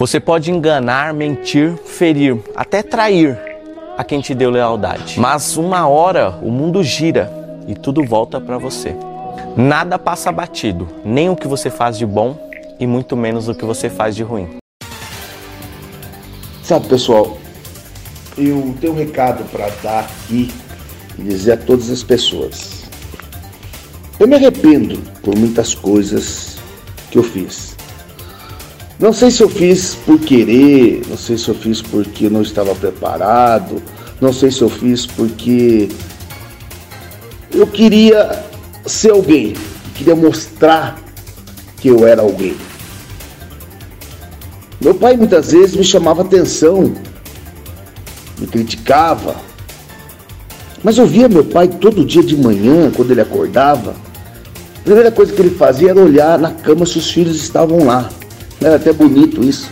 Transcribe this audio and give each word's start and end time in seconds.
Você 0.00 0.18
pode 0.18 0.50
enganar, 0.50 1.12
mentir, 1.12 1.76
ferir, 1.84 2.38
até 2.56 2.82
trair 2.82 3.38
a 3.98 4.02
quem 4.02 4.18
te 4.22 4.34
deu 4.34 4.48
lealdade. 4.48 5.20
Mas 5.20 5.58
uma 5.58 5.86
hora 5.86 6.38
o 6.40 6.50
mundo 6.50 6.82
gira 6.82 7.30
e 7.68 7.74
tudo 7.74 8.02
volta 8.02 8.40
para 8.40 8.56
você. 8.56 8.96
Nada 9.54 9.98
passa 9.98 10.32
batido, 10.32 10.88
nem 11.04 11.28
o 11.28 11.36
que 11.36 11.46
você 11.46 11.68
faz 11.68 11.98
de 11.98 12.06
bom 12.06 12.34
e 12.80 12.86
muito 12.86 13.14
menos 13.14 13.46
o 13.46 13.54
que 13.54 13.62
você 13.62 13.90
faz 13.90 14.16
de 14.16 14.22
ruim. 14.22 14.48
Sabe, 16.62 16.88
pessoal, 16.88 17.36
eu 18.38 18.74
tenho 18.80 18.94
um 18.94 18.96
recado 18.96 19.44
para 19.50 19.68
dar 19.82 20.00
aqui 20.04 20.50
e 21.18 21.22
dizer 21.22 21.52
a 21.52 21.56
todas 21.58 21.90
as 21.90 22.02
pessoas. 22.02 22.84
Eu 24.18 24.26
me 24.26 24.34
arrependo 24.34 24.98
por 25.22 25.36
muitas 25.36 25.74
coisas 25.74 26.56
que 27.10 27.18
eu 27.18 27.22
fiz. 27.22 27.69
Não 29.00 29.14
sei 29.14 29.30
se 29.30 29.42
eu 29.42 29.48
fiz 29.48 29.94
por 29.94 30.18
querer, 30.20 31.00
não 31.08 31.16
sei 31.16 31.38
se 31.38 31.48
eu 31.48 31.54
fiz 31.54 31.80
porque 31.80 32.28
não 32.28 32.42
estava 32.42 32.74
preparado, 32.74 33.82
não 34.20 34.30
sei 34.30 34.50
se 34.50 34.60
eu 34.60 34.68
fiz 34.68 35.06
porque 35.06 35.88
eu 37.50 37.66
queria 37.66 38.44
ser 38.84 39.12
alguém, 39.12 39.54
queria 39.94 40.14
mostrar 40.14 40.98
que 41.78 41.88
eu 41.88 42.06
era 42.06 42.20
alguém. 42.20 42.54
Meu 44.82 44.94
pai 44.94 45.16
muitas 45.16 45.52
vezes 45.52 45.74
me 45.74 45.84
chamava 45.84 46.20
atenção, 46.20 46.94
me 48.38 48.46
criticava, 48.46 49.34
mas 50.84 50.98
eu 50.98 51.06
via 51.06 51.26
meu 51.26 51.44
pai 51.44 51.68
todo 51.68 52.04
dia 52.04 52.22
de 52.22 52.36
manhã, 52.36 52.90
quando 52.94 53.12
ele 53.12 53.22
acordava, 53.22 53.92
a 53.92 54.82
primeira 54.84 55.10
coisa 55.10 55.32
que 55.32 55.40
ele 55.40 55.54
fazia 55.54 55.88
era 55.88 56.00
olhar 56.00 56.38
na 56.38 56.50
cama 56.50 56.84
se 56.84 56.98
os 56.98 57.10
filhos 57.10 57.36
estavam 57.36 57.86
lá. 57.86 58.10
Era 58.60 58.76
até 58.76 58.92
bonito 58.92 59.42
isso. 59.42 59.70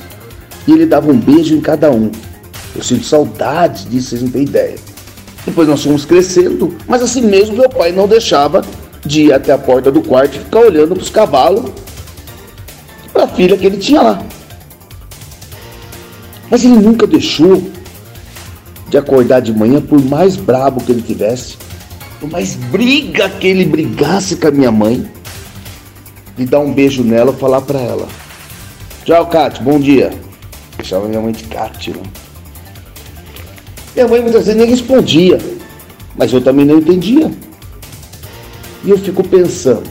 E 0.67 0.73
ele 0.73 0.87
dava 0.87 1.11
um 1.11 1.19
beijo 1.19 1.55
em 1.55 1.61
cada 1.61 1.91
um. 1.91 2.11
Eu 2.75 2.83
sinto 2.83 3.05
saudade 3.05 3.87
disso, 3.87 4.11
vocês 4.11 4.23
não 4.23 4.31
têm 4.31 4.43
ideia. 4.43 4.77
Depois 5.45 5.67
nós 5.67 5.83
fomos 5.83 6.05
crescendo, 6.05 6.77
mas 6.87 7.03
assim 7.03 7.23
mesmo 7.23 7.57
meu 7.57 7.69
pai 7.69 7.91
não 7.91 8.07
deixava 8.07 8.63
de 9.05 9.23
ir 9.23 9.33
até 9.33 9.53
a 9.53 9.59
porta 9.59 9.91
do 9.91 10.03
quarto 10.03 10.37
e 10.37 10.39
ficar 10.41 10.61
olhando 10.61 10.95
para 10.95 11.03
os 11.03 11.11
cavalos 11.11 11.71
para 13.13 13.25
a 13.25 13.29
filha 13.29 13.57
que 13.57 13.67
ele 13.67 13.79
tinha 13.79 14.03
lá. 14.03 14.23
Mas 16.51 16.65
ele 16.65 16.77
nunca 16.77 17.07
deixou 17.07 17.63
de 18.89 18.97
acordar 18.97 19.41
de 19.41 19.53
manhã, 19.53 19.81
por 19.81 20.03
mais 20.03 20.37
brabo 20.37 20.83
que 20.83 20.93
ele 20.93 21.03
tivesse, 21.03 21.57
por 22.21 22.31
mais 22.31 22.55
briga 22.55 23.29
que 23.29 23.47
ele 23.47 23.65
brigasse 23.65 24.37
com 24.37 24.49
a 24.49 24.51
minha 24.51 24.71
mãe, 24.71 25.07
de 26.37 26.47
dar 26.47 26.61
um 26.61 26.73
beijo 26.73 27.03
nela 27.03 27.33
e 27.37 27.41
falar 27.41 27.61
para 27.63 27.81
ela: 27.81 28.09
Tchau, 29.09 29.27
Cátia, 29.29 29.65
bom 29.65 29.81
dia. 29.81 30.13
Deixava 30.77 31.09
minha 31.09 31.19
mãe 31.19 31.33
de 31.33 31.45
Cátia. 31.45 31.95
Né? 31.95 32.03
Minha 33.95 34.07
mãe 34.07 34.21
muitas 34.21 34.45
vezes 34.45 34.61
nem 34.61 34.69
respondia, 34.69 35.39
mas 36.15 36.31
eu 36.31 36.43
também 36.43 36.67
não 36.67 36.77
entendia. 36.77 37.33
E 38.85 38.91
eu 38.91 38.99
fico 38.99 39.27
pensando, 39.27 39.89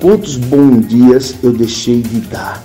quantos 0.00 0.36
bons 0.36 0.88
dias 0.88 1.36
eu 1.40 1.52
deixei 1.52 2.02
de 2.02 2.22
dar? 2.22 2.60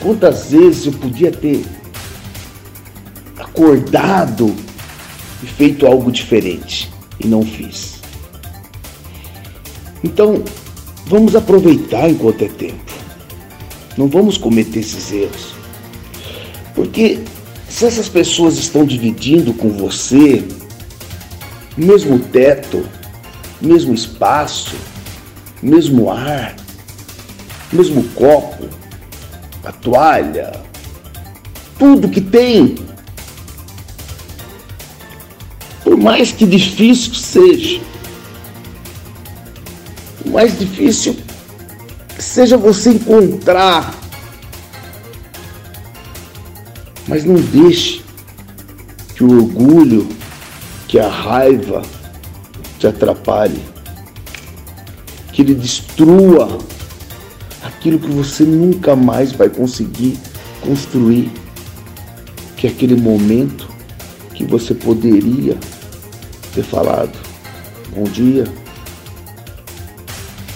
Quantas 0.00 0.50
vezes 0.50 0.86
eu 0.86 0.92
podia 0.94 1.30
ter 1.30 1.64
acordado 3.38 4.52
e 5.44 5.46
feito 5.46 5.86
algo 5.86 6.10
diferente 6.10 6.90
e 7.20 7.28
não 7.28 7.44
fiz? 7.44 8.00
Então, 10.02 10.42
vamos 11.06 11.36
aproveitar 11.36 12.10
enquanto 12.10 12.42
é 12.42 12.48
tempo. 12.48 12.85
Não 13.96 14.08
vamos 14.08 14.36
cometer 14.36 14.80
esses 14.80 15.10
erros. 15.10 15.54
Porque 16.74 17.20
se 17.68 17.86
essas 17.86 18.08
pessoas 18.08 18.58
estão 18.58 18.84
dividindo 18.84 19.54
com 19.54 19.70
você 19.70 20.44
mesmo 21.76 22.18
teto, 22.18 22.86
mesmo 23.60 23.92
espaço, 23.92 24.76
mesmo 25.62 26.10
ar, 26.10 26.56
mesmo 27.72 28.02
copo, 28.14 28.68
a 29.64 29.72
toalha, 29.72 30.52
tudo 31.78 32.08
que 32.08 32.20
tem. 32.20 32.76
Por 35.82 35.96
mais 35.96 36.32
que 36.32 36.46
difícil 36.46 37.14
seja, 37.14 37.80
o 40.24 40.30
mais 40.30 40.58
difícil 40.58 41.16
seja 42.36 42.58
você 42.58 42.90
encontrar. 42.90 43.94
Mas 47.08 47.24
não 47.24 47.36
deixe 47.36 48.02
que 49.14 49.24
o 49.24 49.38
orgulho, 49.38 50.06
que 50.86 50.98
a 50.98 51.08
raiva 51.08 51.80
te 52.78 52.86
atrapalhe, 52.86 53.64
que 55.32 55.40
ele 55.40 55.54
destrua 55.54 56.58
aquilo 57.62 57.98
que 57.98 58.10
você 58.10 58.42
nunca 58.42 58.94
mais 58.94 59.32
vai 59.32 59.48
conseguir 59.48 60.18
construir, 60.60 61.32
que 62.54 62.66
é 62.66 62.70
aquele 62.70 62.96
momento 62.96 63.66
que 64.34 64.44
você 64.44 64.74
poderia 64.74 65.56
ter 66.54 66.64
falado: 66.64 67.18
Bom 67.94 68.04
dia, 68.04 68.44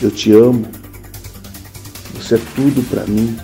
eu 0.02 0.10
te 0.10 0.30
amo. 0.30 0.79
Você 2.30 2.36
é 2.36 2.40
tudo 2.54 2.88
para 2.88 3.04
mim. 3.06 3.36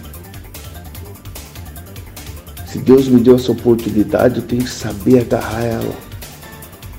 Se 2.68 2.78
Deus 2.78 3.08
me 3.08 3.18
deu 3.18 3.34
essa 3.34 3.50
oportunidade, 3.50 4.36
eu 4.36 4.46
tenho 4.46 4.62
que 4.62 4.70
saber 4.70 5.22
agarrar 5.22 5.64
ela. 5.64 5.94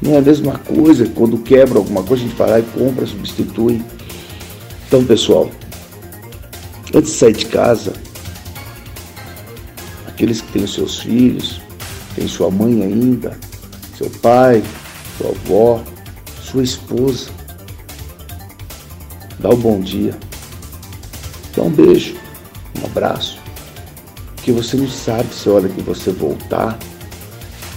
Não 0.02 0.14
é 0.14 0.18
a 0.18 0.22
mesma 0.22 0.58
coisa 0.58 1.08
quando 1.08 1.38
quebra 1.38 1.78
alguma 1.78 2.04
coisa, 2.04 2.26
a 2.26 2.28
gente 2.28 2.38
vai 2.38 2.50
lá 2.50 2.60
e 2.60 2.64
compra, 2.64 3.06
substitui. 3.06 3.82
Então, 4.86 5.06
pessoal, 5.06 5.50
antes 6.94 7.12
de 7.14 7.18
sair 7.18 7.32
de 7.32 7.46
casa, 7.46 7.94
aqueles 10.10 10.42
que 10.42 10.52
têm 10.52 10.68
seus 10.68 11.00
filhos, 11.00 11.62
têm 12.16 12.28
sua 12.28 12.52
mãe 12.52 12.84
ainda, 12.84 13.40
seu 13.98 14.10
pai, 14.10 14.62
sua 15.18 15.30
avó, 15.30 15.82
sua 16.44 16.64
esposa, 16.64 17.30
dá 19.40 19.52
o 19.52 19.54
um 19.54 19.58
bom 19.58 19.80
dia. 19.80 20.27
Dá 21.58 21.64
um 21.64 21.72
beijo, 21.72 22.16
um 22.80 22.86
abraço. 22.86 23.40
Porque 24.36 24.52
você 24.52 24.78
não 24.78 24.88
sabe 24.88 25.34
se 25.34 25.50
a 25.50 25.54
hora 25.54 25.68
que 25.68 25.82
você 25.82 26.12
voltar, 26.12 26.78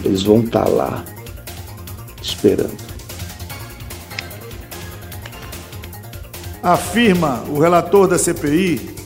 eles 0.05 0.23
vão 0.23 0.41
estar 0.41 0.67
tá 0.67 0.69
lá 0.69 1.05
esperando. 2.21 2.77
Afirma 6.63 7.43
o 7.49 7.59
relator 7.59 8.07
da 8.07 8.19
CPI 8.19 8.97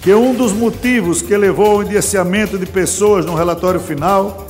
que 0.00 0.14
um 0.14 0.34
dos 0.34 0.52
motivos 0.52 1.20
que 1.20 1.36
levou 1.36 1.72
ao 1.72 1.82
indiciamento 1.82 2.58
de 2.58 2.64
pessoas 2.64 3.26
no 3.26 3.34
relatório 3.34 3.78
final 3.78 4.46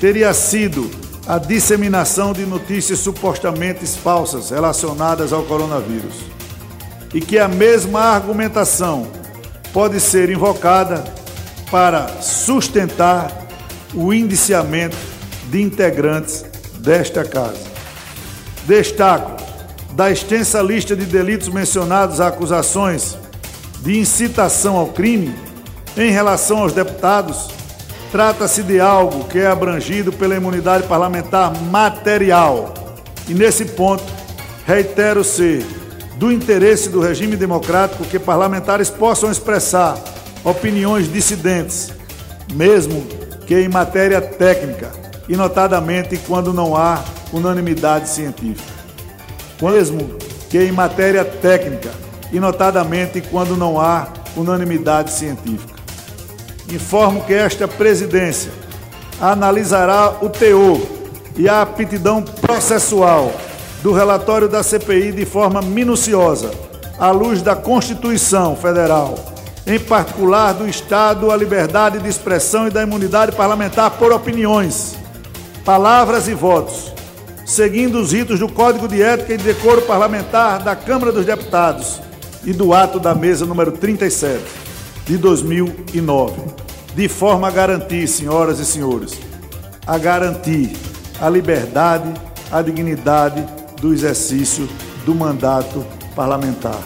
teria 0.00 0.32
sido 0.32 0.88
a 1.26 1.36
disseminação 1.38 2.32
de 2.32 2.46
notícias 2.46 3.00
supostamente 3.00 3.84
falsas 3.86 4.50
relacionadas 4.50 5.32
ao 5.32 5.42
coronavírus 5.42 6.35
e 7.16 7.20
que 7.22 7.38
a 7.38 7.48
mesma 7.48 8.00
argumentação 8.00 9.06
pode 9.72 9.98
ser 10.00 10.28
invocada 10.28 11.02
para 11.70 12.20
sustentar 12.20 13.46
o 13.94 14.12
indiciamento 14.12 14.98
de 15.50 15.62
integrantes 15.62 16.44
desta 16.80 17.24
casa. 17.24 17.64
Destaco 18.66 19.42
da 19.94 20.10
extensa 20.10 20.60
lista 20.60 20.94
de 20.94 21.06
delitos 21.06 21.48
mencionados 21.48 22.20
a 22.20 22.26
acusações 22.26 23.16
de 23.80 23.98
incitação 23.98 24.76
ao 24.76 24.88
crime 24.88 25.34
em 25.96 26.10
relação 26.10 26.58
aos 26.58 26.74
deputados, 26.74 27.48
trata-se 28.12 28.62
de 28.62 28.78
algo 28.78 29.24
que 29.24 29.38
é 29.38 29.46
abrangido 29.46 30.12
pela 30.12 30.36
imunidade 30.36 30.86
parlamentar 30.86 31.50
material. 31.62 32.74
E 33.26 33.32
nesse 33.32 33.64
ponto, 33.64 34.04
reitero 34.66 35.24
ser 35.24 35.64
do 36.16 36.32
interesse 36.32 36.88
do 36.88 37.00
regime 37.00 37.36
democrático 37.36 38.04
que 38.04 38.18
parlamentares 38.18 38.88
possam 38.88 39.30
expressar 39.30 39.96
opiniões 40.42 41.12
dissidentes, 41.12 41.92
mesmo 42.52 43.06
que 43.46 43.54
em 43.54 43.68
matéria 43.68 44.20
técnica, 44.20 44.90
e 45.28 45.36
notadamente 45.36 46.16
quando 46.26 46.52
não 46.52 46.76
há 46.76 47.04
unanimidade 47.32 48.08
científica. 48.08 48.76
Mesmo 49.60 50.16
que 50.48 50.58
em 50.58 50.72
matéria 50.72 51.24
técnica, 51.24 51.90
e 52.32 52.40
notadamente 52.40 53.20
quando 53.20 53.56
não 53.56 53.80
há 53.80 54.08
unanimidade 54.36 55.10
científica. 55.10 55.74
Informo 56.72 57.24
que 57.24 57.32
esta 57.34 57.68
presidência 57.68 58.50
analisará 59.20 60.16
o 60.20 60.28
teor 60.28 60.80
e 61.36 61.48
a 61.48 61.62
aptidão 61.62 62.22
processual 62.22 63.32
do 63.86 63.92
relatório 63.92 64.48
da 64.48 64.64
CPI 64.64 65.12
de 65.12 65.24
forma 65.24 65.62
minuciosa, 65.62 66.50
à 66.98 67.12
luz 67.12 67.40
da 67.40 67.54
Constituição 67.54 68.56
Federal 68.56 69.14
em 69.64 69.78
particular 69.78 70.54
do 70.54 70.68
Estado, 70.68 71.30
a 71.30 71.36
liberdade 71.36 72.00
de 72.00 72.08
expressão 72.08 72.66
e 72.66 72.70
da 72.70 72.82
imunidade 72.82 73.36
parlamentar 73.36 73.92
por 73.92 74.10
opiniões, 74.10 74.96
palavras 75.64 76.26
e 76.26 76.34
votos, 76.34 76.92
seguindo 77.44 78.00
os 78.00 78.10
ritos 78.10 78.40
do 78.40 78.48
Código 78.48 78.88
de 78.88 79.00
Ética 79.00 79.34
e 79.34 79.36
de 79.36 79.44
Decoro 79.44 79.82
Parlamentar 79.82 80.64
da 80.64 80.74
Câmara 80.74 81.12
dos 81.12 81.24
Deputados 81.24 82.00
e 82.42 82.52
do 82.52 82.74
ato 82.74 82.98
da 82.98 83.14
mesa 83.14 83.46
número 83.46 83.70
37 83.70 84.42
de 85.04 85.16
2009, 85.16 86.34
de 86.92 87.08
forma 87.08 87.46
a 87.46 87.52
garantir, 87.52 88.08
senhoras 88.08 88.58
e 88.58 88.66
senhores, 88.66 89.16
a 89.86 89.96
garantir 89.96 90.76
a 91.20 91.28
liberdade, 91.28 92.12
a 92.50 92.60
dignidade 92.60 93.46
do 93.86 93.94
exercício 93.94 94.68
do 95.04 95.14
mandato 95.14 95.86
parlamentar. 96.14 96.80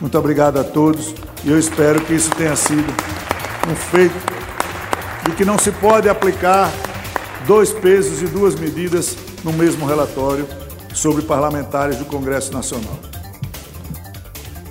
Muito 0.00 0.16
obrigado 0.16 0.58
a 0.58 0.64
todos 0.64 1.12
e 1.44 1.50
eu 1.50 1.58
espero 1.58 2.00
que 2.00 2.14
isso 2.14 2.30
tenha 2.36 2.54
sido 2.54 2.94
um 3.68 3.74
feito 3.74 4.14
de 5.24 5.32
que 5.32 5.44
não 5.44 5.58
se 5.58 5.72
pode 5.72 6.08
aplicar 6.08 6.72
dois 7.44 7.72
pesos 7.72 8.22
e 8.22 8.26
duas 8.26 8.54
medidas 8.54 9.16
no 9.42 9.52
mesmo 9.52 9.84
relatório 9.84 10.46
sobre 10.94 11.22
parlamentares 11.22 11.96
do 11.96 12.04
Congresso 12.04 12.52
Nacional. 12.52 12.98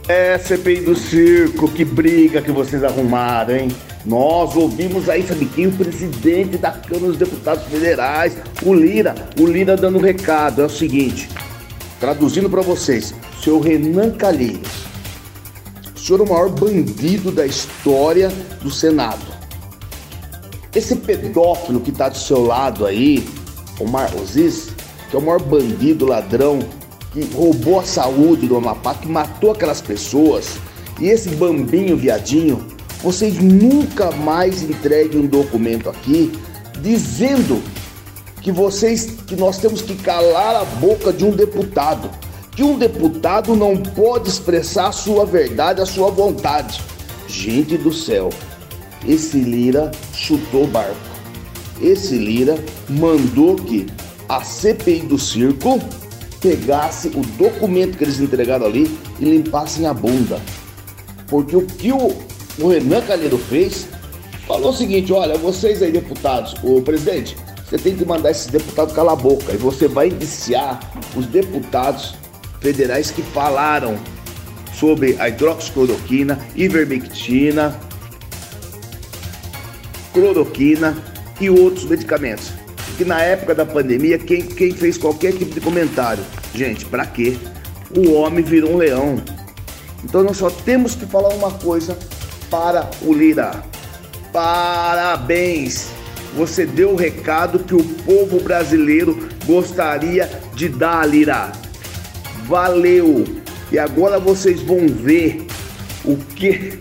É, 0.07 0.37
CPI 0.37 0.81
do 0.81 0.95
circo, 0.95 1.69
que 1.69 1.83
briga 1.83 2.41
que 2.41 2.51
vocês 2.51 2.81
arrumaram, 2.81 3.53
hein? 3.53 3.67
Nós 4.05 4.55
ouvimos 4.55 5.09
aí, 5.09 5.27
sabe 5.27 5.45
quem? 5.47 5.67
O 5.67 5.71
presidente 5.73 6.57
da 6.57 6.71
Câmara 6.71 7.07
dos 7.07 7.17
Deputados 7.17 7.65
Federais, 7.65 8.37
o 8.63 8.73
Lira. 8.73 9.13
O 9.37 9.45
Lira 9.45 9.75
dando 9.75 9.97
um 9.97 10.01
recado. 10.01 10.61
É 10.61 10.65
o 10.65 10.69
seguinte, 10.69 11.27
traduzindo 11.99 12.49
para 12.49 12.61
vocês, 12.61 13.13
seu 13.43 13.59
Renan 13.59 14.11
Calheiros, 14.11 14.87
o 15.95 15.99
senhor 15.99 16.21
é 16.21 16.23
o 16.23 16.29
maior 16.29 16.49
bandido 16.49 17.31
da 17.31 17.45
história 17.45 18.29
do 18.61 18.71
Senado. 18.71 19.25
Esse 20.73 20.95
pedófilo 20.95 21.79
que 21.79 21.91
tá 21.91 22.07
do 22.07 22.17
seu 22.17 22.45
lado 22.45 22.85
aí, 22.85 23.27
o 23.79 23.85
Marrosis, 23.85 24.69
que 25.09 25.15
é 25.15 25.19
o 25.19 25.21
maior 25.21 25.41
bandido, 25.41 26.05
ladrão, 26.05 26.59
que 27.11 27.23
roubou 27.33 27.79
a 27.79 27.83
saúde 27.83 28.47
do 28.47 28.57
Amapá, 28.57 28.93
que 28.93 29.07
matou 29.07 29.51
aquelas 29.51 29.81
pessoas, 29.81 30.59
e 30.99 31.07
esse 31.07 31.29
bambinho 31.29 31.97
viadinho, 31.97 32.65
vocês 33.01 33.37
nunca 33.39 34.11
mais 34.11 34.61
entreguem 34.61 35.21
um 35.21 35.27
documento 35.27 35.89
aqui 35.89 36.31
dizendo 36.81 37.61
que 38.41 38.51
vocês 38.51 39.05
que 39.25 39.35
nós 39.35 39.57
temos 39.57 39.81
que 39.81 39.95
calar 39.95 40.55
a 40.55 40.65
boca 40.65 41.11
de 41.11 41.25
um 41.25 41.31
deputado, 41.31 42.09
que 42.51 42.63
um 42.63 42.77
deputado 42.77 43.55
não 43.55 43.77
pode 43.77 44.29
expressar 44.29 44.87
a 44.87 44.91
sua 44.91 45.25
verdade, 45.25 45.81
a 45.81 45.85
sua 45.85 46.09
vontade. 46.09 46.81
Gente 47.27 47.77
do 47.77 47.91
céu, 47.91 48.29
esse 49.07 49.37
Lira 49.37 49.91
chutou 50.13 50.63
o 50.63 50.67
barco. 50.67 50.95
Esse 51.81 52.17
Lira 52.17 52.57
mandou 52.89 53.55
que 53.55 53.85
a 54.27 54.41
CPI 54.43 55.01
do 55.01 55.17
circo 55.17 55.79
pegasse 56.41 57.09
o 57.09 57.21
documento 57.37 57.97
que 57.97 58.03
eles 58.03 58.19
entregaram 58.19 58.65
ali 58.65 58.97
e 59.19 59.25
limpassem 59.25 59.85
a 59.85 59.93
bunda. 59.93 60.39
Porque 61.27 61.55
o 61.55 61.65
que 61.65 61.91
o, 61.91 62.15
o 62.59 62.67
Renan 62.69 63.01
Calheiro 63.01 63.37
fez, 63.37 63.87
falou 64.47 64.71
o 64.71 64.75
seguinte: 64.75 65.11
olha, 65.13 65.37
vocês 65.37 65.81
aí, 65.81 65.91
deputados, 65.91 66.55
o 66.63 66.81
presidente, 66.81 67.35
você 67.67 67.77
tem 67.77 67.95
que 67.95 68.05
mandar 68.05 68.31
esses 68.31 68.47
deputados 68.47 68.93
calar 68.93 69.13
a 69.13 69.15
boca 69.15 69.51
e 69.51 69.57
você 69.57 69.87
vai 69.87 70.07
indiciar 70.07 70.79
os 71.15 71.25
deputados 71.25 72.15
federais 72.61 73.11
que 73.11 73.21
falaram 73.21 73.97
sobre 74.73 75.17
a 75.19 75.27
hidroxicloroquina, 75.27 76.39
ivermectina, 76.55 77.77
cloroquina 80.13 80.97
e 81.41 81.49
outros 81.49 81.85
medicamentos 81.85 82.51
que 82.97 83.05
na 83.05 83.21
época 83.21 83.53
da 83.53 83.63
pandemia, 83.63 84.17
quem, 84.17 84.41
quem 84.41 84.71
fez 84.71 84.97
qualquer 84.97 85.31
tipo 85.31 85.53
de 85.53 85.61
comentário, 85.61 86.23
gente, 86.53 86.83
para 86.83 87.05
quê? 87.05 87.37
O 87.95 88.11
homem 88.13 88.43
virou 88.43 88.71
um 88.71 88.77
leão. 88.77 89.21
Então 90.03 90.23
nós 90.23 90.37
só 90.37 90.49
temos 90.49 90.95
que 90.95 91.05
falar 91.05 91.29
uma 91.29 91.51
coisa 91.51 91.97
para 92.49 92.89
o 93.03 93.13
Lira. 93.13 93.63
Parabéns! 94.33 95.96
Você 96.35 96.65
deu 96.65 96.91
o 96.91 96.95
recado 96.95 97.59
que 97.59 97.75
o 97.75 97.83
povo 97.83 98.39
brasileiro 98.39 99.17
gostaria 99.45 100.29
de 100.55 100.69
dar, 100.69 101.07
Lira. 101.07 101.51
Valeu! 102.45 103.25
E 103.71 103.77
agora 103.77 104.19
vocês 104.19 104.61
vão 104.61 104.87
ver 104.87 105.45
o 106.05 106.15
que 106.15 106.79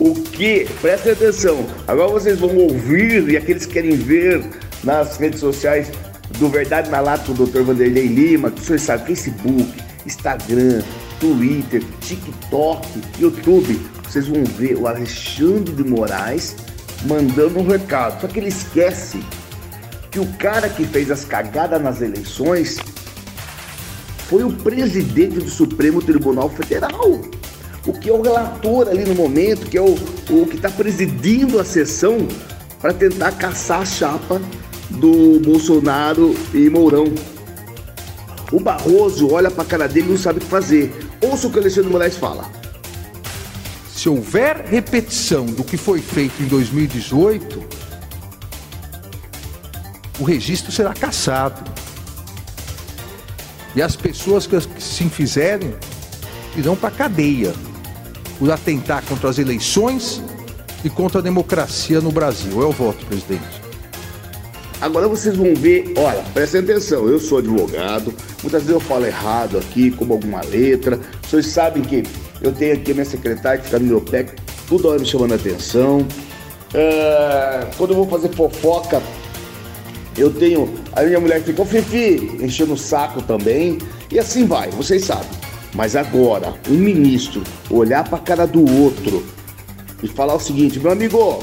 o 0.00 0.14
que, 0.14 0.66
presta 0.80 1.12
atenção, 1.12 1.66
agora 1.86 2.08
vocês 2.08 2.38
vão 2.38 2.56
ouvir 2.56 3.28
e 3.28 3.36
aqueles 3.36 3.66
que 3.66 3.74
querem 3.74 3.94
ver 3.96 4.42
nas 4.82 5.18
redes 5.18 5.40
sociais 5.40 5.92
do 6.38 6.48
Verdade 6.48 6.88
na 6.88 7.00
Lata 7.00 7.24
com 7.26 7.32
o 7.32 7.46
Dr. 7.46 7.60
Vanderlei 7.60 8.06
Lima, 8.06 8.50
que 8.50 8.64
vocês 8.64 8.80
sabem, 8.80 9.14
Facebook, 9.14 9.70
Instagram, 10.06 10.82
Twitter, 11.20 11.82
TikTok, 12.00 12.88
YouTube. 13.18 13.78
Vocês 14.08 14.26
vão 14.26 14.42
ver 14.42 14.74
o 14.78 14.86
Alexandre 14.86 15.74
de 15.74 15.84
Moraes 15.84 16.56
mandando 17.02 17.58
um 17.58 17.66
recado. 17.66 18.20
Só 18.20 18.28
que 18.28 18.38
ele 18.38 18.48
esquece 18.48 19.20
que 20.10 20.18
o 20.18 20.26
cara 20.38 20.68
que 20.68 20.84
fez 20.84 21.10
as 21.10 21.24
cagadas 21.24 21.80
nas 21.82 22.00
eleições 22.00 22.78
foi 24.28 24.44
o 24.44 24.52
presidente 24.52 25.38
do 25.38 25.48
Supremo 25.48 26.02
Tribunal 26.02 26.48
Federal. 26.50 27.20
O 27.86 27.92
que 27.92 28.10
é 28.10 28.12
o 28.12 28.20
relator 28.20 28.88
ali 28.88 29.04
no 29.04 29.14
momento, 29.14 29.66
que 29.66 29.78
é 29.78 29.80
o, 29.80 29.94
o 29.94 30.46
que 30.46 30.56
está 30.56 30.70
presidindo 30.70 31.58
a 31.58 31.64
sessão 31.64 32.28
para 32.80 32.92
tentar 32.92 33.32
caçar 33.32 33.80
a 33.80 33.84
chapa 33.84 34.40
do 34.90 35.40
Bolsonaro 35.40 36.34
e 36.52 36.68
Mourão. 36.68 37.12
O 38.52 38.58
Barroso 38.60 39.32
olha 39.32 39.50
para 39.50 39.62
a 39.62 39.66
cara 39.66 39.88
dele 39.88 40.08
e 40.08 40.10
não 40.10 40.18
sabe 40.18 40.38
o 40.38 40.42
que 40.42 40.48
fazer. 40.48 40.92
Ouça 41.20 41.46
o 41.46 41.50
que 41.50 41.58
o 41.58 41.60
Alexandre 41.60 41.90
Moraes 41.90 42.16
fala. 42.16 42.59
Se 44.00 44.08
houver 44.08 44.64
repetição 44.64 45.44
do 45.44 45.62
que 45.62 45.76
foi 45.76 46.00
feito 46.00 46.42
em 46.42 46.46
2018, 46.46 47.62
o 50.18 50.24
registro 50.24 50.72
será 50.72 50.94
cassado. 50.94 51.70
E 53.76 53.82
as 53.82 53.96
pessoas 53.96 54.46
que 54.46 54.58
se 54.82 55.06
fizerem 55.10 55.74
irão 56.56 56.74
para 56.74 56.88
a 56.88 56.92
cadeia 56.92 57.52
por 58.38 58.50
atentar 58.50 59.04
contra 59.04 59.28
as 59.28 59.36
eleições 59.36 60.22
e 60.82 60.88
contra 60.88 61.18
a 61.18 61.22
democracia 61.22 62.00
no 62.00 62.10
Brasil. 62.10 62.62
É 62.62 62.64
o 62.64 62.72
voto, 62.72 63.04
presidente. 63.04 63.59
Agora 64.80 65.06
vocês 65.06 65.36
vão 65.36 65.54
ver, 65.54 65.92
olha, 65.96 66.24
prestem 66.32 66.62
atenção, 66.62 67.06
eu 67.06 67.20
sou 67.20 67.38
advogado, 67.38 68.14
muitas 68.42 68.62
vezes 68.62 68.70
eu 68.70 68.80
falo 68.80 69.04
errado 69.04 69.58
aqui, 69.58 69.90
como 69.90 70.14
alguma 70.14 70.40
letra. 70.42 70.98
Vocês 71.22 71.48
sabem 71.48 71.82
que 71.82 72.02
eu 72.40 72.50
tenho 72.50 72.74
aqui 72.74 72.92
a 72.92 72.94
minha 72.94 73.04
secretária 73.04 73.58
que 73.58 73.66
fica 73.66 73.78
no 73.78 73.86
meu 73.86 74.00
pé, 74.00 74.26
toda 74.66 74.88
hora 74.88 74.98
me 74.98 75.04
chamando 75.04 75.32
a 75.32 75.36
atenção. 75.36 76.06
É, 76.72 77.66
quando 77.76 77.90
eu 77.90 77.96
vou 77.96 78.08
fazer 78.08 78.34
fofoca, 78.34 79.02
eu 80.16 80.32
tenho. 80.32 80.72
A 80.92 81.02
minha 81.02 81.20
mulher 81.20 81.42
fica, 81.42 81.60
ô 81.60 81.64
Fifi, 81.66 82.38
enchendo 82.40 82.72
o 82.72 82.78
saco 82.78 83.20
também. 83.20 83.78
E 84.10 84.18
assim 84.18 84.46
vai, 84.46 84.70
vocês 84.70 85.04
sabem. 85.04 85.28
Mas 85.74 85.94
agora, 85.94 86.54
um 86.68 86.74
ministro 86.74 87.42
olhar 87.70 88.08
pra 88.08 88.18
cara 88.18 88.46
do 88.46 88.60
outro 88.82 89.24
e 90.02 90.08
falar 90.08 90.34
o 90.34 90.40
seguinte, 90.40 90.80
meu 90.80 90.92
amigo, 90.92 91.38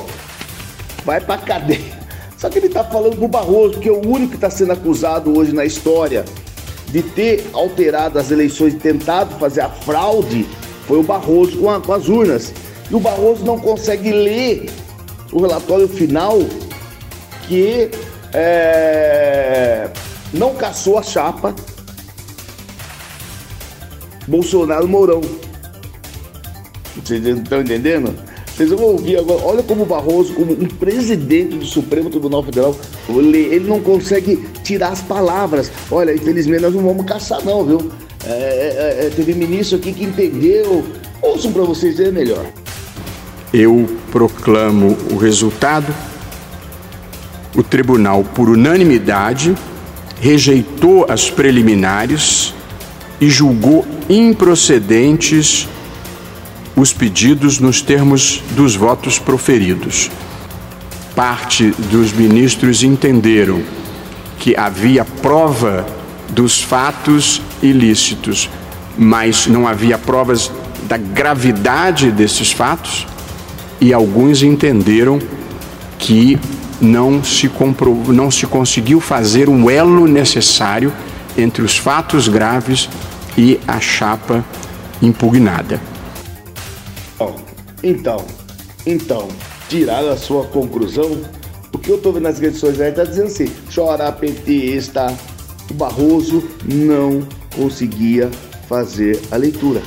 vai 1.06 1.22
pra 1.22 1.38
cadeia. 1.38 1.97
Só 2.38 2.50
que 2.50 2.60
ele 2.60 2.68
está 2.68 2.84
falando 2.84 3.18
pro 3.18 3.28
Barroso, 3.28 3.80
que 3.80 3.90
é 3.90 3.92
o 3.92 4.08
único 4.08 4.30
que 4.30 4.36
está 4.36 4.50
sendo 4.50 4.74
acusado 4.74 5.36
hoje 5.38 5.54
na 5.54 5.66
história 5.66 6.24
de 6.88 7.02
ter 7.02 7.46
alterado 7.52 8.18
as 8.20 8.32
eleições, 8.32 8.76
tentado 8.76 9.36
fazer 9.40 9.62
a 9.62 9.70
fraude, 9.70 10.48
foi 10.88 11.00
o 11.00 11.04
Barroso 11.04 11.58
com, 11.58 11.70
a, 11.70 11.82
com 11.82 11.94
as 11.94 12.08
urnas. 12.08 12.54
E 12.90 12.96
o 12.96 13.00
Barroso 13.00 13.44
não 13.44 13.60
consegue 13.60 14.12
ler 14.12 14.70
o 15.32 15.42
relatório 15.42 15.88
final 15.88 16.40
que 17.48 17.90
é, 18.34 19.90
não 20.34 20.54
caçou 20.56 20.98
a 20.98 21.04
chapa 21.04 21.54
Bolsonaro 24.28 24.88
Mourão. 24.88 25.22
Vocês 26.96 27.26
estão 27.26 27.62
entendendo? 27.62 28.14
Vocês 28.58 28.72
vão 28.72 28.86
ouvir 28.86 29.20
agora, 29.20 29.40
olha 29.44 29.62
como 29.62 29.84
o 29.84 29.86
Barroso, 29.86 30.34
como 30.34 30.52
um 30.52 30.66
presidente 30.66 31.58
do 31.58 31.66
Supremo 31.66 32.10
Tribunal 32.10 32.42
Federal, 32.42 32.76
ele, 33.08 33.60
não 33.60 33.80
consegue 33.80 34.44
tirar 34.64 34.94
as 34.94 35.02
palavras. 35.02 35.72
Olha, 35.92 36.12
infelizmente 36.12 36.64
nós 36.64 36.74
não 36.74 36.82
vamos 36.82 37.06
caçar 37.06 37.46
não, 37.46 37.64
viu? 37.64 37.92
É, 38.26 38.32
é, 38.32 39.06
é, 39.06 39.10
teve 39.16 39.36
ministro 39.36 39.78
aqui 39.78 39.94
que 39.94 40.04
entendeu. 40.04 40.84
Ouçam 41.22 41.52
para 41.52 41.62
vocês 41.62 41.98
ver 41.98 42.12
melhor. 42.12 42.48
Eu 43.54 43.88
proclamo 44.10 44.98
o 45.12 45.18
resultado. 45.18 45.94
O 47.56 47.62
tribunal, 47.62 48.24
por 48.24 48.50
unanimidade, 48.50 49.54
rejeitou 50.20 51.06
as 51.08 51.30
preliminares 51.30 52.56
e 53.22 53.30
julgou 53.30 53.86
improcedentes 54.10 55.70
os 56.78 56.94
pedidos 56.94 57.60
nos 57.60 57.82
termos 57.82 58.44
dos 58.52 58.76
votos 58.76 59.18
proferidos. 59.18 60.12
Parte 61.16 61.74
dos 61.92 62.14
ministros 62.14 62.84
entenderam 62.84 63.64
que 64.38 64.56
havia 64.56 65.04
prova 65.04 65.88
dos 66.30 66.62
fatos 66.62 67.42
ilícitos, 67.64 68.48
mas 68.96 69.48
não 69.48 69.68
havia 69.68 69.98
provas 69.98 70.52
da 70.84 70.98
gravidade 70.98 72.12
desses 72.12 72.52
fatos, 72.52 73.08
e 73.82 73.92
alguns 73.92 74.44
entenderam 74.44 75.20
que 75.98 76.38
não 76.80 77.24
se, 77.24 77.50
não 78.10 78.30
se 78.30 78.46
conseguiu 78.46 79.02
fazer 79.02 79.50
um 79.50 79.68
elo 79.68 80.08
necessário 80.08 80.94
entre 81.36 81.64
os 81.64 81.76
fatos 81.76 82.28
graves 82.28 82.88
e 83.36 83.60
a 83.68 83.80
chapa 83.80 84.46
impugnada. 85.02 85.97
Então, 87.84 88.26
então, 88.86 89.28
tirar 89.70 90.08
a 90.08 90.18
sua 90.18 90.46
conclusão, 90.46 91.22
o 91.74 91.78
que 91.78 91.90
eu 91.90 91.98
estou 91.98 92.14
vendo 92.14 92.24
nas 92.24 92.40
redes 92.40 92.60
sociais 92.60 92.92
está 92.92 93.04
dizendo 93.04 93.28
assim, 93.28 93.52
chora 93.74 94.12
petista, 94.12 95.16
o 95.70 95.74
Barroso 95.74 96.44
não 96.66 97.28
conseguia 97.56 98.30
fazer 98.68 99.20
a 99.32 99.36
leitura. 99.36 99.82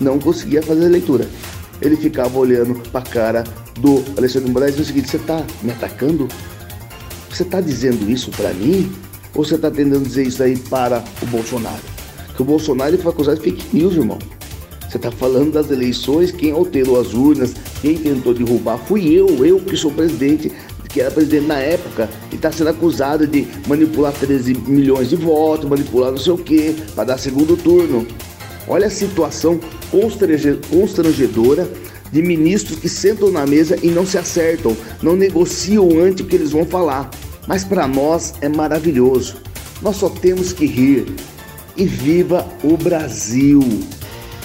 Não 0.00 0.18
conseguia 0.18 0.62
fazer 0.62 0.86
a 0.86 0.88
leitura. 0.88 1.28
Ele 1.80 1.96
ficava 1.96 2.38
olhando 2.38 2.74
para 2.90 3.00
a 3.00 3.04
cara 3.04 3.44
do 3.78 4.02
Alexandre 4.16 4.50
Moraes 4.50 4.76
e 4.78 4.80
o 4.80 4.84
seguinte: 4.84 5.10
você 5.10 5.16
está 5.16 5.44
me 5.62 5.72
atacando? 5.72 6.28
Você 7.30 7.42
está 7.42 7.60
dizendo 7.60 8.10
isso 8.10 8.30
para 8.30 8.52
mim? 8.52 8.90
Ou 9.34 9.44
você 9.44 9.54
está 9.54 9.70
tentando 9.70 10.06
dizer 10.06 10.26
isso 10.26 10.42
aí 10.42 10.56
para 10.56 11.02
o 11.22 11.26
Bolsonaro? 11.26 11.82
Que 12.34 12.42
o 12.42 12.44
Bolsonaro 12.44 12.96
foi 12.98 13.12
acusado 13.12 13.38
de 13.38 13.44
fake 13.44 13.76
news, 13.76 13.94
irmão. 13.94 14.18
Você 14.92 14.98
está 14.98 15.10
falando 15.10 15.52
das 15.52 15.70
eleições, 15.70 16.30
quem 16.30 16.50
alterou 16.50 17.00
as 17.00 17.14
urnas, 17.14 17.54
quem 17.80 17.96
tentou 17.96 18.34
derrubar 18.34 18.76
fui 18.76 19.10
eu, 19.10 19.42
eu 19.42 19.58
que 19.58 19.74
sou 19.74 19.90
presidente, 19.90 20.52
que 20.90 21.00
era 21.00 21.10
presidente 21.10 21.46
na 21.46 21.58
época, 21.58 22.10
e 22.30 22.34
está 22.34 22.52
sendo 22.52 22.68
acusado 22.68 23.26
de 23.26 23.48
manipular 23.66 24.12
13 24.12 24.52
milhões 24.66 25.08
de 25.08 25.16
votos, 25.16 25.66
manipular 25.66 26.10
não 26.10 26.18
sei 26.18 26.34
o 26.34 26.36
que, 26.36 26.76
para 26.94 27.04
dar 27.04 27.18
segundo 27.18 27.56
turno. 27.56 28.06
Olha 28.68 28.88
a 28.88 28.90
situação 28.90 29.58
constrangedora 29.90 31.66
de 32.12 32.20
ministros 32.20 32.78
que 32.78 32.88
sentam 32.90 33.30
na 33.30 33.46
mesa 33.46 33.78
e 33.82 33.88
não 33.88 34.04
se 34.04 34.18
acertam, 34.18 34.76
não 35.02 35.16
negociam 35.16 35.88
antes 36.00 36.22
o 36.22 36.28
que 36.28 36.36
eles 36.36 36.50
vão 36.50 36.66
falar. 36.66 37.10
Mas 37.46 37.64
para 37.64 37.88
nós 37.88 38.34
é 38.42 38.48
maravilhoso. 38.50 39.36
Nós 39.80 39.96
só 39.96 40.10
temos 40.10 40.52
que 40.52 40.66
rir. 40.66 41.06
E 41.78 41.86
viva 41.86 42.46
o 42.62 42.76
Brasil! 42.76 43.62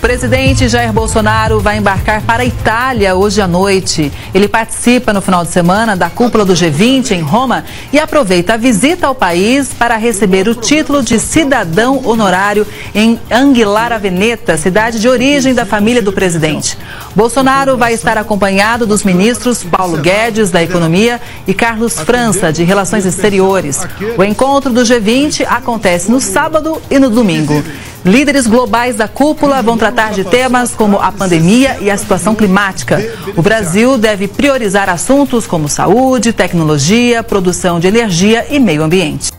Presidente 0.08 0.70
Jair 0.70 0.94
Bolsonaro 0.94 1.60
vai 1.60 1.80
embarcar 1.80 2.22
para 2.22 2.42
a 2.42 2.46
Itália 2.46 3.14
hoje 3.14 3.42
à 3.42 3.48
noite. 3.48 4.10
Ele 4.34 4.48
participa 4.48 5.12
no 5.12 5.20
final 5.22 5.44
de 5.44 5.52
semana 5.52 5.98
da 5.98 6.10
cúpula 6.10 6.46
do 6.46 6.54
G20 6.54 7.12
em 7.12 7.20
Roma 7.20 7.66
e 7.92 8.00
aproveita 8.00 8.54
a 8.54 8.58
visita 8.58 9.06
ao 9.06 9.14
país 9.14 9.74
para 9.74 9.98
receber 9.98 10.48
o 10.48 10.56
título 10.56 11.04
de 11.04 11.20
cidadão 11.20 12.02
honorário 12.06 12.66
em 12.96 13.20
Anguillara 13.30 14.00
Veneta, 14.00 14.56
cidade 14.56 15.02
de 15.02 15.10
origem 15.10 15.54
da 15.54 15.66
família 15.66 16.02
do 16.02 16.14
presidente. 16.14 16.78
Bolsonaro 17.14 17.76
vai 17.76 17.92
estar 17.92 18.18
acompanhado 18.18 18.88
dos 18.88 19.04
ministros 19.04 19.62
Paulo 19.62 19.98
Guedes, 19.98 20.52
da 20.52 20.64
Economia, 20.64 21.20
e 21.46 21.54
Carlos 21.54 22.00
França, 22.00 22.54
de 22.54 22.64
Relações 22.64 23.06
Exteriores. 23.06 23.86
O 24.18 24.24
encontro 24.24 24.72
do 24.72 24.84
G20 24.84 25.46
acontece 25.50 26.10
no 26.10 26.22
sábado 26.22 26.82
e 26.90 26.98
no 26.98 27.10
domingo. 27.10 27.62
Líderes 28.08 28.48
globais 28.48 28.96
da 28.96 29.06
cúpula 29.06 29.62
vão 29.62 29.78
tratar 29.78 30.14
de 30.14 30.24
temas 30.24 30.74
como 30.74 30.98
a 30.98 31.12
pandemia 31.12 31.78
e 31.82 31.92
a 31.92 31.98
situação 31.98 32.34
climática. 32.34 33.00
O 33.36 33.42
Brasil 33.42 33.98
deve 33.98 34.30
priorizar 34.30 34.88
assuntos 34.88 35.46
como 35.46 35.68
saúde, 35.68 36.32
tecnologia, 36.32 37.22
produção 37.22 37.82
de 37.82 37.88
energia 37.88 38.48
e 38.50 38.62
meio 38.62 38.82
ambiente. 38.82 39.30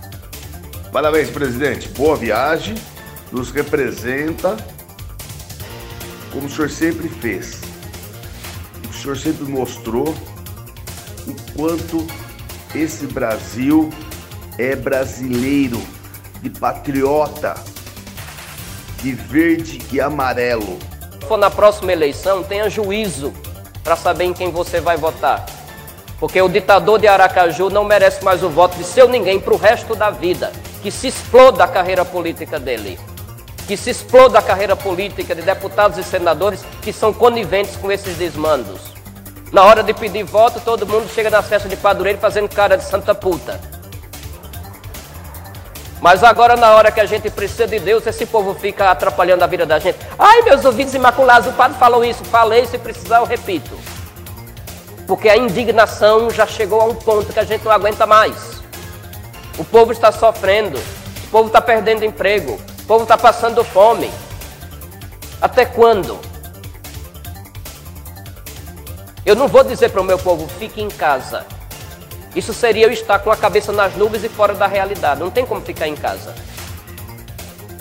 Parabéns, 0.92 1.30
presidente. 1.30 1.88
Boa 1.88 2.14
viagem. 2.14 2.74
Nos 3.32 3.50
representa 3.50 4.54
como 6.30 6.46
o 6.46 6.50
senhor 6.50 6.68
sempre 6.68 7.08
fez. 7.08 7.62
O 8.86 8.92
senhor 8.92 9.16
sempre 9.16 9.46
mostrou 9.46 10.14
o 11.26 11.34
quanto 11.56 12.06
esse 12.74 13.06
Brasil 13.06 13.88
é 14.58 14.76
brasileiro, 14.76 15.80
de 16.42 16.50
patriota 16.50 17.54
de 19.02 19.12
verde 19.12 19.80
e 19.92 20.00
amarelo. 20.00 20.78
Se 21.20 21.26
for 21.26 21.38
na 21.38 21.50
próxima 21.50 21.92
eleição, 21.92 22.42
tenha 22.42 22.68
juízo 22.68 23.32
para 23.82 23.96
saber 23.96 24.24
em 24.24 24.34
quem 24.34 24.50
você 24.50 24.80
vai 24.80 24.96
votar. 24.96 25.46
Porque 26.18 26.42
o 26.42 26.48
ditador 26.48 26.98
de 26.98 27.06
Aracaju 27.06 27.70
não 27.70 27.84
merece 27.84 28.24
mais 28.24 28.42
o 28.42 28.48
voto 28.48 28.76
de 28.76 28.84
seu 28.84 29.08
ninguém 29.08 29.38
para 29.38 29.54
o 29.54 29.56
resto 29.56 29.94
da 29.94 30.10
vida. 30.10 30.52
Que 30.82 30.90
se 30.90 31.06
exploda 31.06 31.64
a 31.64 31.68
carreira 31.68 32.04
política 32.04 32.58
dele. 32.58 32.98
Que 33.66 33.76
se 33.76 33.90
exploda 33.90 34.38
a 34.38 34.42
carreira 34.42 34.74
política 34.74 35.34
de 35.34 35.42
deputados 35.42 35.96
e 35.96 36.02
senadores 36.02 36.64
que 36.82 36.92
são 36.92 37.12
coniventes 37.12 37.76
com 37.76 37.92
esses 37.92 38.16
desmandos. 38.16 38.92
Na 39.52 39.62
hora 39.64 39.82
de 39.82 39.94
pedir 39.94 40.24
voto, 40.24 40.60
todo 40.60 40.86
mundo 40.86 41.08
chega 41.08 41.30
na 41.30 41.40
festa 41.40 41.68
de 41.68 41.76
padroeiro 41.76 42.18
fazendo 42.18 42.48
cara 42.48 42.76
de 42.76 42.84
santa 42.84 43.14
puta. 43.14 43.77
Mas 46.00 46.22
agora, 46.22 46.56
na 46.56 46.72
hora 46.72 46.92
que 46.92 47.00
a 47.00 47.06
gente 47.06 47.28
precisa 47.28 47.66
de 47.66 47.78
Deus, 47.80 48.06
esse 48.06 48.24
povo 48.24 48.54
fica 48.54 48.90
atrapalhando 48.90 49.42
a 49.42 49.46
vida 49.46 49.66
da 49.66 49.78
gente. 49.78 49.98
Ai, 50.18 50.42
meus 50.42 50.64
ouvidos 50.64 50.94
imaculados, 50.94 51.48
o 51.48 51.52
padre 51.52 51.76
falou 51.78 52.04
isso. 52.04 52.24
Falei, 52.26 52.66
se 52.66 52.78
precisar, 52.78 53.18
eu 53.18 53.24
repito. 53.24 53.76
Porque 55.06 55.28
a 55.28 55.36
indignação 55.36 56.30
já 56.30 56.46
chegou 56.46 56.80
a 56.80 56.84
um 56.84 56.94
ponto 56.94 57.32
que 57.32 57.40
a 57.40 57.44
gente 57.44 57.64
não 57.64 57.72
aguenta 57.72 58.06
mais. 58.06 58.62
O 59.58 59.64
povo 59.64 59.90
está 59.90 60.12
sofrendo, 60.12 60.78
o 60.78 61.30
povo 61.30 61.48
está 61.48 61.60
perdendo 61.60 62.04
emprego, 62.04 62.52
o 62.52 62.86
povo 62.86 63.02
está 63.02 63.18
passando 63.18 63.64
fome. 63.64 64.10
Até 65.40 65.64
quando? 65.64 66.20
Eu 69.26 69.34
não 69.34 69.48
vou 69.48 69.64
dizer 69.64 69.90
para 69.90 70.00
o 70.00 70.04
meu 70.04 70.18
povo, 70.18 70.46
fique 70.58 70.80
em 70.80 70.88
casa. 70.88 71.44
Isso 72.34 72.52
seria 72.52 72.86
eu 72.86 72.92
estar 72.92 73.18
com 73.20 73.30
a 73.30 73.36
cabeça 73.36 73.72
nas 73.72 73.96
nuvens 73.96 74.22
e 74.24 74.28
fora 74.28 74.54
da 74.54 74.66
realidade. 74.66 75.20
Não 75.20 75.30
tem 75.30 75.46
como 75.46 75.60
ficar 75.60 75.88
em 75.88 75.96
casa. 75.96 76.34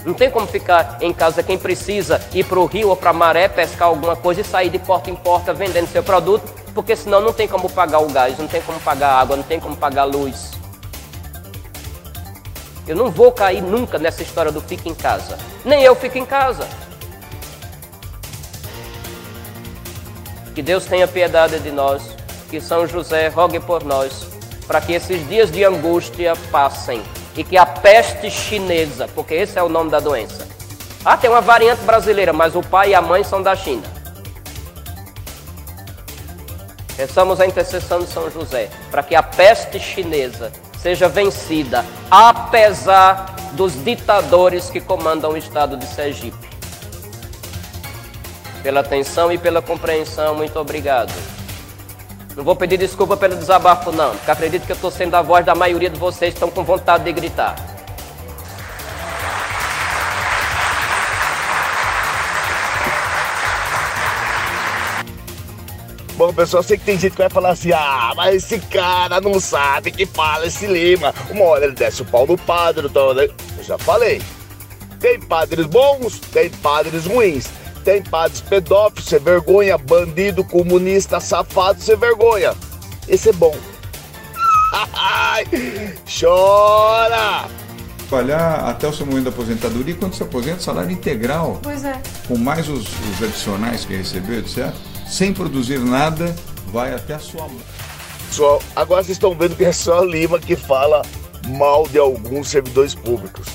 Não 0.06 0.13
tem 0.13 0.32
como 0.32 0.48
ficar 0.48 1.00
em 1.01 1.12
casa 1.12 1.44
quem 1.44 1.58
precisa 1.58 2.22
ir 2.34 2.46
para 2.46 2.58
o 2.60 2.66
rio 2.66 2.88
ou 2.89 2.96
para 2.96 3.10
a 3.10 3.13
maré 3.13 3.50
pescar 3.50 3.89
alguma 3.89 4.16
coisa 4.16 4.39
e 4.39 4.44
sair 4.44 4.70
de 4.70 4.80
porta 4.80 5.10
em 5.10 5.16
porta 5.16 5.54
vendendo 5.54 5.88
seu 5.88 6.01
produto, 6.01 6.50
porque 6.74 6.96
senão 6.96 7.20
não 7.20 7.34
tem 7.34 7.46
como 7.46 7.70
pagar 7.70 8.00
o 8.00 8.08
gás, 8.08 8.38
não 8.38 8.48
tem 8.48 8.62
como 8.62 8.80
pagar 8.80 9.10
a 9.10 9.20
água, 9.20 9.36
não 9.36 9.44
tem 9.44 9.60
como 9.60 9.75
pagar 9.75 10.04
a 10.04 10.06
luz. 10.06 10.51
Eu 12.88 12.96
não 12.96 13.12
vou 13.12 13.34
cair 13.34 13.62
nunca 13.62 14.00
nessa 14.00 14.24
história 14.24 14.50
do 14.50 14.62
fique 14.62 14.88
em 14.88 14.96
casa. 14.96 15.38
Nem 15.66 15.84
eu 15.84 15.94
fico 15.94 16.18
em 16.18 16.25
casa. 16.25 16.66
Que 20.56 20.62
Deus 20.62 20.86
tenha 20.86 21.06
piedade 21.06 21.60
de 21.60 21.70
nós. 21.70 22.01
Que 22.50 22.62
São 22.62 22.88
José 22.88 23.27
rogue 23.27 23.60
por 23.60 23.84
nós 23.84 24.37
para 24.68 24.82
que 24.82 24.94
esses 24.94 25.28
dias 25.30 25.50
de 25.50 25.64
angústia 25.64 26.34
passem 26.52 27.02
e 27.36 27.44
que 27.44 27.58
a 27.58 27.66
peste 27.66 28.30
chinesa, 28.30 29.08
porque 29.16 29.34
esse 29.34 29.58
é 29.58 29.64
o 29.64 29.70
nome 29.70 29.90
da 29.90 30.00
doença. 30.00 30.48
Ah, 31.06 31.16
tem 31.16 31.30
uma 31.30 31.40
variante 31.40 31.82
brasileira, 31.84 32.34
mas 32.34 32.56
o 32.56 32.62
pai 32.62 32.90
e 32.90 32.96
a 32.96 33.02
mãe 33.02 33.24
são 33.24 33.42
da 33.42 33.56
China. 33.56 33.84
Peçamos 36.98 37.40
a 37.40 37.46
intercessão 37.46 38.00
de 38.00 38.08
São 38.08 38.30
José 38.30 38.70
para 38.90 39.04
que 39.04 39.16
a 39.16 39.22
peste 39.22 39.80
chinesa 39.80 40.52
seja 40.82 41.08
vencida, 41.08 41.86
apesar 42.10 43.36
dos 43.54 43.74
ditadores 43.84 44.70
que 44.70 44.82
comandam 44.82 45.32
o 45.32 45.38
estado 45.38 45.78
de 45.78 45.86
Sergipe. 45.86 46.48
Pela 48.64 48.82
atenção 48.82 49.32
e 49.32 49.38
pela 49.38 49.62
compreensão, 49.62 50.36
muito 50.36 50.60
obrigado. 50.60 51.14
Não 52.38 52.44
vou 52.44 52.56
pedir 52.56 52.77
desculpa 52.77 53.17
pelo 53.17 53.36
desabafo, 53.36 53.91
não, 53.91 54.12
porque 54.12 54.29
acredito 54.29 54.63
que 54.67 54.72
eu 54.72 54.75
estou 54.75 54.91
sendo 54.91 55.15
a 55.15 55.24
voz 55.24 55.44
da 55.44 55.56
maioria 55.56 55.89
de 55.89 55.98
vocês 55.98 56.36
que 56.36 56.36
estão 56.36 56.51
com 56.51 56.63
vontade 56.63 57.03
de 57.03 57.12
gritar. 57.12 57.56
Bom, 66.15 66.32
pessoal, 66.32 66.62
sei 66.62 66.77
que 66.77 66.86
tem 66.86 67.00
gente 67.00 67.13
que 67.13 67.17
vai 67.17 67.29
falar 67.29 67.50
assim: 67.50 67.72
ah, 67.72 68.13
mas 68.15 68.36
esse 68.36 68.60
cara 68.67 69.20
não 69.20 69.39
sabe 69.39 69.89
que 69.89 70.06
fala 70.06 70.46
esse 70.46 70.67
Lima. 70.67 71.15
Uma 71.32 71.44
hora 71.44 71.65
ele 71.65 71.74
desce 71.74 72.03
o 72.03 72.06
pau 72.06 72.27
no 72.27 72.38
padre. 72.38 72.88
Eu 72.96 73.63
já 73.63 73.79
falei. 73.79 74.22
Tem 75.00 75.20
padres 75.20 75.65
bons, 75.65 76.20
tem 76.20 76.51
padres 76.51 77.08
ruins 77.08 77.50
tem 77.88 78.01
padres 78.01 78.41
pedófilos, 78.41 79.06
você 79.06 79.17
vergonha, 79.17 79.77
bandido, 79.77 80.44
comunista, 80.44 81.22
safado, 81.22 81.79
você 81.79 81.96
vergonha. 81.96 82.53
Esse 83.08 83.29
é 83.29 83.32
bom. 83.32 83.56
Chora! 86.20 87.46
trabalhar 88.10 88.70
até 88.70 88.88
o 88.88 88.94
seu 88.94 89.06
momento 89.06 89.25
da 89.25 89.29
aposentadoria, 89.29 89.96
quando 89.96 90.13
se 90.13 90.24
aposenta, 90.24 90.60
salário 90.60 90.91
integral. 90.91 91.60
Pois 91.63 91.86
é. 91.86 92.01
Com 92.27 92.38
mais 92.38 92.67
os, 92.67 92.88
os 92.88 93.24
adicionais 93.24 93.86
que 93.86 93.96
recebeu, 93.96 94.39
etc. 94.39 94.74
Sem 95.08 95.34
produzir 95.34 95.79
nada, 95.79 96.36
vai 96.67 96.94
até 96.94 97.15
a 97.15 97.20
sua 97.20 97.44
mão. 97.44 97.60
Pessoal, 98.27 98.62
agora 98.75 99.03
vocês 99.03 99.15
estão 99.15 99.34
vendo 99.34 99.56
que 99.56 99.63
é 99.63 99.72
só 99.72 100.01
o 100.01 100.06
Lima 100.06 100.39
que 100.39 100.58
fala 100.58 101.03
mal 101.48 101.88
de 101.88 101.98
alguns 101.98 102.50
servidores 102.50 102.94
públicos. 102.94 103.48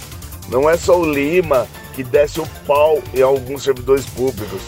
Não 0.49 0.69
é 0.69 0.77
só 0.79 0.99
o 0.99 1.05
Lima 1.05 1.67
que 1.95 2.03
desce 2.03 2.41
o 2.41 2.47
pau 2.67 3.03
em 3.15 3.23
alguns 3.23 3.65
servidores 3.65 4.07
públicos. 4.07 4.61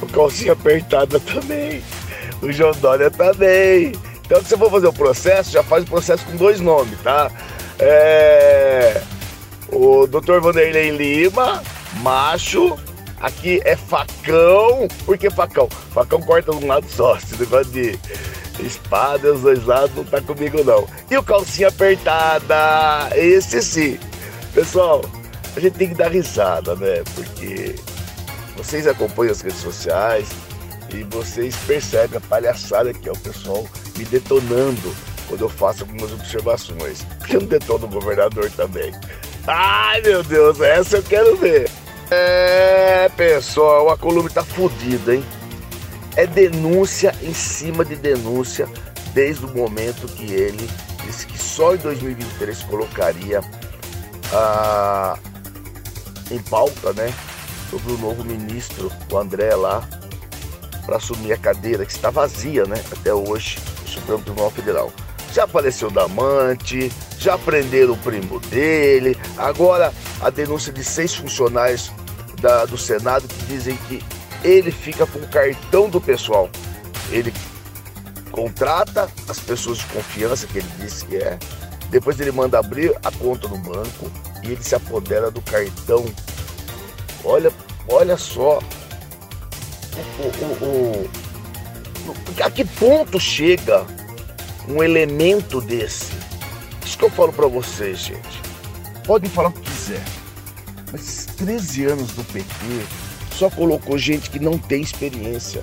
O 0.00 0.06
calcinha 0.06 0.52
apertada 0.52 1.20
também. 1.20 1.82
O 2.40 2.50
João 2.50 2.72
Dória 2.72 3.10
também. 3.10 3.92
Então, 4.24 4.42
se 4.42 4.50
você 4.50 4.56
for 4.56 4.70
fazer 4.70 4.86
o 4.86 4.92
processo, 4.92 5.50
já 5.50 5.62
faz 5.62 5.84
o 5.84 5.86
processo 5.86 6.24
com 6.24 6.36
dois 6.36 6.60
nomes, 6.60 6.98
tá? 7.02 7.30
É... 7.78 9.02
O 9.70 10.06
Dr. 10.06 10.40
Vanderlei 10.40 10.90
Lima, 10.90 11.62
macho. 12.00 12.78
Aqui 13.20 13.60
é 13.64 13.76
facão. 13.76 14.88
Por 15.04 15.16
que 15.16 15.30
facão? 15.30 15.68
Facão 15.94 16.20
corta 16.20 16.50
de 16.50 16.64
um 16.64 16.66
lado 16.66 16.86
só. 16.88 17.16
Esse 17.22 17.36
negócio 17.38 17.72
de 17.72 17.98
espada 18.60 19.32
os 19.32 19.40
dois 19.42 19.64
lados 19.64 19.94
não 19.94 20.04
tá 20.04 20.20
comigo, 20.20 20.62
não. 20.64 20.86
E 21.10 21.16
o 21.16 21.22
calcinha 21.22 21.68
apertada. 21.68 23.10
Esse 23.16 23.62
sim. 23.62 23.98
Pessoal, 24.54 25.02
a 25.56 25.60
gente 25.60 25.74
tem 25.74 25.88
que 25.88 25.94
dar 25.94 26.10
risada, 26.10 26.74
né? 26.76 27.02
Porque 27.14 27.74
vocês 28.56 28.86
acompanham 28.86 29.32
as 29.32 29.40
redes 29.40 29.60
sociais 29.60 30.28
e 30.92 31.02
vocês 31.04 31.56
percebem 31.66 32.18
a 32.18 32.20
palhaçada 32.20 32.92
que 32.92 33.08
é 33.08 33.12
o 33.12 33.18
pessoal 33.18 33.66
me 33.96 34.04
detonando 34.04 34.94
quando 35.28 35.42
eu 35.42 35.48
faço 35.48 35.84
algumas 35.84 36.12
observações. 36.12 37.02
Porque 37.18 37.36
eu 37.36 37.40
não 37.40 37.48
detono 37.48 37.86
o 37.86 37.90
governador 37.90 38.50
também. 38.50 38.92
Ai 39.46 40.00
meu 40.02 40.22
Deus, 40.22 40.60
essa 40.60 40.96
eu 40.96 41.02
quero 41.02 41.36
ver. 41.36 41.68
É, 42.10 43.10
pessoal, 43.16 43.90
a 43.90 43.96
Colômbia 43.96 44.30
tá 44.30 44.44
fodida, 44.44 45.14
hein? 45.14 45.24
É 46.14 46.26
denúncia 46.26 47.14
em 47.22 47.32
cima 47.32 47.84
de 47.84 47.96
denúncia 47.96 48.68
desde 49.14 49.44
o 49.46 49.48
momento 49.48 50.06
que 50.06 50.32
ele 50.32 50.68
disse 51.04 51.26
que 51.26 51.38
só 51.38 51.74
em 51.74 51.78
2023 51.78 52.62
colocaria 52.64 53.40
ah, 54.32 55.18
em 56.34 56.38
pauta, 56.40 56.92
né? 56.92 57.12
Sobre 57.70 57.92
o 57.92 57.98
novo 57.98 58.24
ministro, 58.24 58.90
o 59.10 59.18
André 59.18 59.54
lá, 59.54 59.86
para 60.84 60.96
assumir 60.96 61.32
a 61.32 61.36
cadeira 61.36 61.86
que 61.86 61.92
está 61.92 62.10
vazia, 62.10 62.64
né? 62.64 62.82
Até 62.90 63.14
hoje, 63.14 63.58
no 63.82 63.88
Supremo 63.88 64.22
Tribunal 64.22 64.50
Federal. 64.50 64.92
Já 65.32 65.44
apareceu 65.44 65.90
Damante, 65.90 66.92
já 67.18 67.38
prenderam 67.38 67.94
o 67.94 67.96
primo 67.96 68.38
dele. 68.40 69.16
Agora 69.38 69.92
a 70.20 70.28
denúncia 70.28 70.72
de 70.72 70.84
seis 70.84 71.14
funcionários 71.14 71.90
da, 72.40 72.66
do 72.66 72.76
Senado 72.76 73.26
que 73.26 73.44
dizem 73.46 73.76
que 73.88 74.02
ele 74.44 74.70
fica 74.70 75.06
com 75.06 75.18
o 75.18 75.28
cartão 75.28 75.88
do 75.88 76.00
pessoal. 76.00 76.50
Ele 77.10 77.32
contrata 78.30 79.08
as 79.28 79.38
pessoas 79.38 79.78
de 79.78 79.86
confiança 79.86 80.46
que 80.46 80.58
ele 80.58 80.68
disse 80.78 81.04
que 81.06 81.16
é. 81.16 81.38
Depois 81.90 82.18
ele 82.20 82.32
manda 82.32 82.58
abrir 82.58 82.94
a 83.04 83.10
conta 83.12 83.48
no 83.48 83.58
banco 83.58 84.10
e 84.42 84.52
ele 84.52 84.62
se 84.62 84.74
apodera 84.74 85.30
do 85.30 85.40
cartão. 85.42 86.04
Olha, 87.24 87.52
olha 87.88 88.16
só 88.16 88.58
o, 90.18 90.64
o, 90.64 91.10
o, 92.08 92.44
a 92.44 92.50
que 92.50 92.64
ponto 92.64 93.20
chega 93.20 93.86
um 94.68 94.82
elemento 94.82 95.60
desse. 95.60 96.12
Isso 96.84 96.98
que 96.98 97.04
eu 97.04 97.10
falo 97.10 97.32
para 97.32 97.46
vocês, 97.46 97.98
gente. 97.98 98.42
Podem 99.04 99.30
falar 99.30 99.48
o 99.48 99.52
que 99.52 99.62
quiser. 99.62 100.02
Mas 100.90 101.00
esses 101.02 101.26
13 101.36 101.86
anos 101.86 102.12
do 102.12 102.24
PT 102.24 102.50
só 103.36 103.50
colocou 103.50 103.96
gente 103.98 104.30
que 104.30 104.38
não 104.38 104.58
tem 104.58 104.82
experiência. 104.82 105.62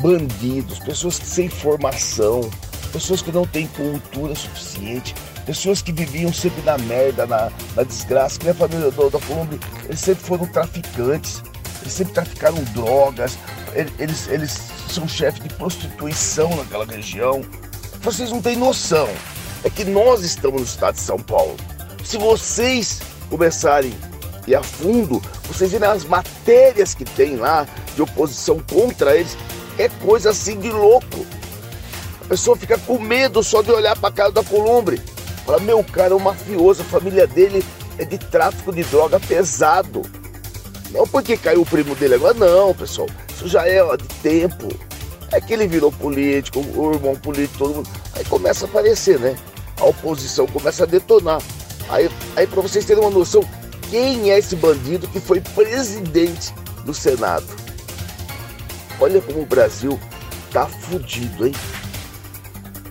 Bandidos, 0.00 0.78
pessoas 0.80 1.14
sem 1.14 1.48
formação, 1.48 2.50
pessoas 2.92 3.22
que 3.22 3.32
não 3.32 3.46
têm 3.46 3.66
cultura 3.68 4.34
suficiente, 4.34 5.14
pessoas 5.46 5.80
que 5.80 5.92
viviam 5.92 6.32
sempre 6.32 6.60
na 6.62 6.76
merda, 6.76 7.24
na, 7.24 7.50
na 7.76 7.84
desgraça, 7.84 8.38
que 8.38 8.48
a 8.48 8.54
família 8.54 8.90
do, 8.90 9.08
da 9.08 9.20
Colômbia, 9.20 9.58
eles 9.84 10.00
sempre 10.00 10.24
foram 10.24 10.44
traficantes, 10.46 11.42
eles 11.80 11.92
sempre 11.92 12.12
traficaram 12.12 12.62
drogas, 12.74 13.38
eles, 13.98 14.26
eles 14.28 14.60
são 14.90 15.06
chefes 15.06 15.42
de 15.42 15.48
prostituição 15.50 16.54
naquela 16.56 16.84
região. 16.84 17.42
Vocês 18.00 18.30
não 18.30 18.42
têm 18.42 18.56
noção. 18.56 19.08
É 19.64 19.70
que 19.70 19.84
nós 19.84 20.22
estamos 20.22 20.60
no 20.60 20.66
estado 20.66 20.94
de 20.94 21.00
São 21.00 21.18
Paulo. 21.18 21.56
Se 22.04 22.18
vocês 22.18 23.00
começarem 23.28 23.94
ir 24.46 24.54
a 24.54 24.62
fundo, 24.62 25.20
vocês 25.44 25.72
verem 25.72 25.88
as 25.88 26.04
matérias 26.04 26.94
que 26.94 27.04
tem 27.04 27.36
lá 27.36 27.66
de 27.94 28.02
oposição 28.02 28.60
contra 28.60 29.16
eles, 29.16 29.36
é 29.78 29.88
coisa 29.88 30.30
assim 30.30 30.58
de 30.58 30.70
louco. 30.70 31.26
A 32.20 32.24
pessoa 32.28 32.56
fica 32.56 32.78
com 32.78 32.98
medo 32.98 33.42
só 33.42 33.62
de 33.62 33.70
olhar 33.70 33.96
para 33.96 34.08
a 34.08 34.12
cara 34.12 34.32
da 34.32 34.42
Columbre. 34.42 35.00
Fala, 35.46 35.60
meu 35.60 35.82
cara 35.84 36.12
é 36.12 36.16
um 36.16 36.18
mafioso, 36.18 36.82
a 36.82 36.84
família 36.84 37.24
dele 37.24 37.64
é 37.98 38.04
de 38.04 38.18
tráfico 38.18 38.72
de 38.72 38.82
droga 38.82 39.20
pesado. 39.20 40.02
Não 40.90 41.06
porque 41.06 41.36
caiu 41.36 41.62
o 41.62 41.66
primo 41.66 41.94
dele 41.94 42.16
agora, 42.16 42.34
não, 42.34 42.74
pessoal. 42.74 43.08
Isso 43.32 43.46
já 43.46 43.64
é 43.66 43.80
ó, 43.80 43.94
de 43.94 44.08
tempo. 44.22 44.68
É 45.30 45.40
que 45.40 45.52
ele 45.52 45.68
virou 45.68 45.92
político, 45.92 46.58
o 46.60 46.92
irmão 46.92 47.14
político, 47.14 47.58
todo 47.58 47.74
mundo. 47.76 47.88
Aí 48.14 48.24
começa 48.24 48.66
a 48.66 48.68
aparecer, 48.68 49.20
né? 49.20 49.36
A 49.80 49.84
oposição 49.84 50.48
começa 50.48 50.82
a 50.82 50.86
detonar. 50.86 51.40
Aí, 51.88 52.10
aí 52.34 52.46
para 52.46 52.60
vocês 52.60 52.84
terem 52.84 53.02
uma 53.02 53.10
noção, 53.10 53.44
quem 53.88 54.32
é 54.32 54.38
esse 54.38 54.56
bandido 54.56 55.06
que 55.06 55.20
foi 55.20 55.40
presidente 55.40 56.52
do 56.84 56.92
Senado? 56.92 57.46
Olha 58.98 59.20
como 59.20 59.42
o 59.42 59.46
Brasil 59.46 59.98
tá 60.50 60.66
fudido, 60.66 61.46
hein? 61.46 61.54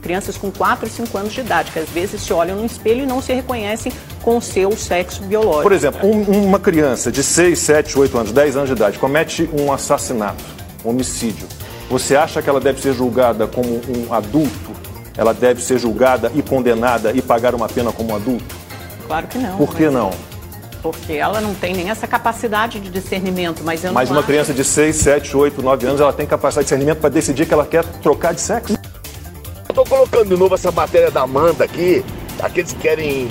Crianças 0.05 0.37
com 0.37 0.51
4 0.51 0.85
e 0.85 0.89
5 0.91 1.17
anos 1.17 1.33
de 1.33 1.39
idade, 1.39 1.71
que 1.71 1.79
às 1.79 1.89
vezes 1.89 2.21
se 2.21 2.31
olham 2.31 2.57
no 2.57 2.63
espelho 2.63 3.01
e 3.01 3.07
não 3.07 3.23
se 3.23 3.33
reconhecem 3.33 3.91
com 4.21 4.37
o 4.37 4.41
seu 4.41 4.77
sexo 4.77 5.23
biológico. 5.23 5.63
Por 5.63 5.71
exemplo, 5.71 6.07
um, 6.07 6.45
uma 6.45 6.59
criança 6.59 7.11
de 7.11 7.23
6, 7.23 7.57
7, 7.57 7.97
8 7.97 8.15
anos, 8.19 8.31
10 8.31 8.55
anos 8.55 8.69
de 8.69 8.75
idade 8.75 8.99
comete 8.99 9.49
um 9.51 9.73
assassinato, 9.73 10.43
um 10.85 10.91
homicídio. 10.91 11.47
Você 11.89 12.15
acha 12.15 12.39
que 12.39 12.47
ela 12.47 12.59
deve 12.59 12.79
ser 12.79 12.93
julgada 12.93 13.47
como 13.47 13.67
um 13.67 14.13
adulto? 14.13 14.73
Ela 15.17 15.33
deve 15.33 15.59
ser 15.63 15.79
julgada 15.79 16.31
e 16.35 16.43
condenada 16.43 17.11
e 17.11 17.19
pagar 17.19 17.55
uma 17.55 17.67
pena 17.67 17.91
como 17.91 18.13
um 18.13 18.15
adulto? 18.15 18.55
Claro 19.07 19.25
que 19.25 19.39
não. 19.39 19.57
Por 19.57 19.73
que 19.75 19.89
não? 19.89 20.11
Porque 20.83 21.13
ela 21.13 21.41
não 21.41 21.55
tem 21.55 21.73
nem 21.73 21.89
essa 21.89 22.05
capacidade 22.05 22.79
de 22.79 22.91
discernimento, 22.91 23.63
mas 23.63 23.83
eu 23.83 23.91
Mas 23.91 24.07
não 24.09 24.17
uma 24.17 24.19
acho... 24.19 24.27
criança 24.27 24.53
de 24.53 24.63
6, 24.63 24.95
7, 24.97 25.35
8, 25.35 25.63
9 25.63 25.87
anos, 25.87 25.99
ela 25.99 26.13
tem 26.13 26.27
capacidade 26.27 26.65
de 26.65 26.69
discernimento 26.69 26.99
para 26.99 27.09
decidir 27.09 27.47
que 27.47 27.53
ela 27.55 27.65
quer 27.65 27.83
trocar 28.03 28.35
de 28.35 28.41
sexo? 28.41 28.75
Tô 29.75 29.83
colocando 29.83 30.29
de 30.29 30.37
novo 30.37 30.55
essa 30.55 30.71
matéria 30.71 31.11
da 31.11 31.23
Amanda 31.23 31.65
aqui, 31.65 32.01
aqueles 32.41 32.71
que 32.71 32.79
querem 32.79 33.27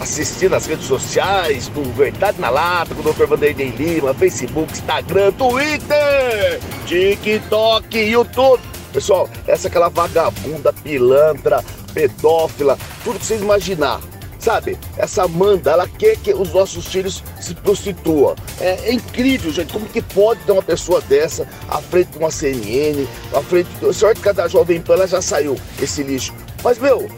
assistir 0.00 0.48
nas 0.48 0.64
redes 0.64 0.86
sociais, 0.86 1.66
do 1.66 1.82
Verdade 1.92 2.40
na 2.40 2.50
Lata, 2.50 2.94
com 2.94 3.00
o 3.00 3.12
Dr. 3.12 3.26
Vanderlei 3.26 3.70
Lima, 3.70 4.14
Facebook, 4.14 4.72
Instagram, 4.72 5.32
Twitter, 5.32 6.60
TikTok, 6.86 7.98
YouTube. 7.98 8.62
Pessoal, 8.92 9.28
essa 9.44 9.66
é 9.66 9.68
aquela 9.68 9.88
vagabunda, 9.88 10.72
pilantra, 10.72 11.64
pedófila, 11.92 12.78
tudo 13.02 13.18
que 13.18 13.26
vocês 13.26 13.42
imaginar. 13.42 13.98
Sabe, 14.46 14.78
essa 14.96 15.24
Amanda, 15.24 15.72
ela 15.72 15.88
quer 15.88 16.16
que 16.18 16.32
os 16.32 16.52
nossos 16.52 16.86
filhos 16.86 17.20
se 17.40 17.52
prostituam. 17.52 18.36
É, 18.60 18.90
é 18.90 18.92
incrível, 18.92 19.50
gente, 19.50 19.72
como 19.72 19.86
que 19.86 20.00
pode 20.00 20.40
ter 20.44 20.52
uma 20.52 20.62
pessoa 20.62 21.00
dessa 21.00 21.48
à 21.68 21.82
frente 21.82 22.12
de 22.12 22.18
uma 22.18 22.30
CNN, 22.30 23.08
à 23.34 23.42
frente 23.42 23.68
de... 23.80 23.92
Sorte 23.92 24.20
que 24.20 24.24
cada 24.28 24.46
Jovem 24.46 24.80
Pan 24.80 24.92
ela 24.92 25.08
já 25.08 25.20
saiu 25.20 25.58
esse 25.82 26.04
lixo. 26.04 26.32
Mas, 26.62 26.78
meu, 26.78 27.10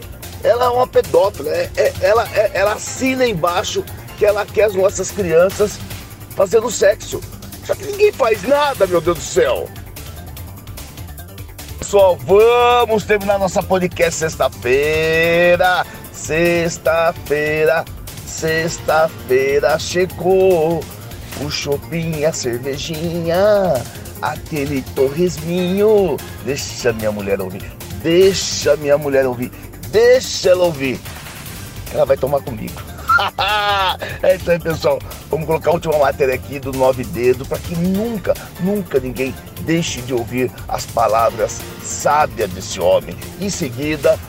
ela 0.43 0.65
é 0.65 0.69
uma 0.69 0.87
pedófila, 0.87 1.51
é, 1.51 1.69
é, 1.77 1.93
ela, 2.01 2.27
é, 2.33 2.49
ela 2.51 2.73
assina 2.73 3.27
embaixo 3.27 3.85
que 4.17 4.25
ela 4.25 4.43
quer 4.43 4.63
as 4.63 4.73
nossas 4.73 5.11
crianças 5.11 5.77
fazendo 6.31 6.71
sexo. 6.71 7.21
Só 7.63 7.75
que 7.75 7.85
ninguém 7.85 8.11
faz 8.11 8.41
nada, 8.41 8.87
meu 8.87 8.99
Deus 8.99 9.19
do 9.19 9.23
céu. 9.23 9.69
Pessoal, 11.77 12.17
vamos 12.17 13.03
terminar 13.03 13.37
nossa 13.37 13.61
podcast 13.61 14.19
sexta-feira. 14.19 15.85
Sexta-feira, 16.19 17.83
sexta-feira 18.27 19.79
chegou. 19.79 20.83
O 21.41 21.49
shopping, 21.49 22.23
a 22.25 22.31
cervejinha, 22.31 23.81
aquele 24.21 24.83
torresminho. 24.93 26.17
Deixa 26.45 26.93
minha 26.93 27.11
mulher 27.11 27.41
ouvir, 27.41 27.63
deixa 28.03 28.75
minha 28.75 28.97
mulher 28.97 29.25
ouvir. 29.25 29.49
Deixa 29.87 30.49
ela 30.49 30.65
ouvir. 30.65 30.99
Ela 31.91 32.05
vai 32.05 32.17
tomar 32.17 32.41
comigo. 32.41 32.79
é 34.21 34.35
isso 34.35 34.51
aí, 34.51 34.59
pessoal. 34.59 34.99
Vamos 35.31 35.47
colocar 35.47 35.71
a 35.71 35.73
última 35.73 35.97
matéria 35.97 36.35
aqui 36.35 36.59
do 36.59 36.71
Nove 36.73 37.05
Dedo 37.05 37.45
para 37.45 37.57
que 37.57 37.75
nunca, 37.75 38.35
nunca 38.59 38.99
ninguém 38.99 39.33
deixe 39.61 40.01
de 40.01 40.13
ouvir 40.13 40.51
as 40.67 40.85
palavras 40.85 41.59
sábias 41.81 42.51
desse 42.51 42.79
homem. 42.79 43.17
Em 43.41 43.49
seguida, 43.49 44.19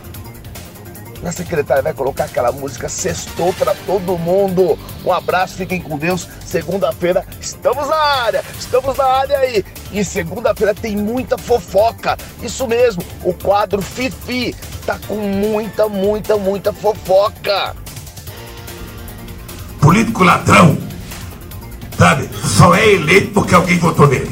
Na 1.23 1.33
secretária 1.33 1.83
vai 1.83 1.93
colocar 1.93 2.25
aquela 2.25 2.51
música 2.51 2.89
Sextou 2.89 3.53
para 3.53 3.75
todo 3.87 4.17
mundo. 4.17 4.79
Um 5.05 5.13
abraço, 5.13 5.55
fiquem 5.55 5.81
com 5.81 5.99
Deus. 5.99 6.27
Segunda-feira 6.45 7.27
estamos 7.41 7.87
na 7.89 7.97
área, 7.97 8.43
estamos 8.59 8.97
na 8.97 9.05
área 9.05 9.39
aí. 9.39 9.65
E 9.93 10.03
segunda-feira 10.03 10.75
tem 10.75 10.97
muita 10.97 11.37
fofoca. 11.37 12.17
Isso 12.43 12.67
mesmo, 12.67 13.03
o 13.23 13.35
quadro 13.35 13.83
Fifi 13.83 14.55
tá 14.87 14.99
com 15.07 15.17
muita, 15.17 15.89
muita, 15.89 16.37
muita 16.37 16.73
fofoca. 16.73 17.77
Político 19.79 20.25
ladrão, 20.25 20.77
sabe? 21.99 22.31
Só 22.47 22.75
é 22.75 22.95
eleito 22.95 23.33
porque 23.33 23.55
alguém 23.55 23.79
votou 23.79 24.07
nele. 24.07 24.31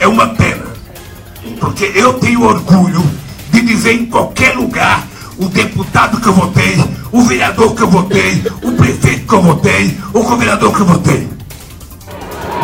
É 0.00 0.06
uma 0.08 0.34
pena. 0.34 0.66
Porque 1.60 1.92
eu 1.94 2.14
tenho 2.14 2.42
orgulho 2.42 3.02
de 3.50 3.60
dizer 3.60 3.92
em 3.92 4.06
qualquer 4.06 4.54
lugar 4.56 5.07
o 5.38 5.48
deputado 5.48 6.20
que 6.20 6.26
eu 6.26 6.32
votei, 6.32 6.84
o 7.12 7.22
vereador 7.22 7.74
que 7.74 7.82
eu 7.82 7.88
votei, 7.88 8.42
o 8.62 8.72
prefeito 8.72 9.26
que 9.26 9.34
eu 9.34 9.42
votei, 9.42 9.98
o 10.12 10.22
governador 10.22 10.74
que 10.74 10.80
eu 10.80 10.86
votei. 10.86 11.28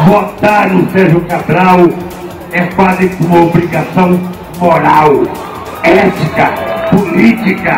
Votar 0.06 0.70
no 0.70 0.90
Sérgio 0.90 1.20
Cabral 1.22 1.88
é 2.50 2.62
quase 2.74 3.10
uma 3.20 3.42
obrigação 3.42 4.20
moral, 4.58 5.22
ética, 5.82 6.52
política. 6.90 7.76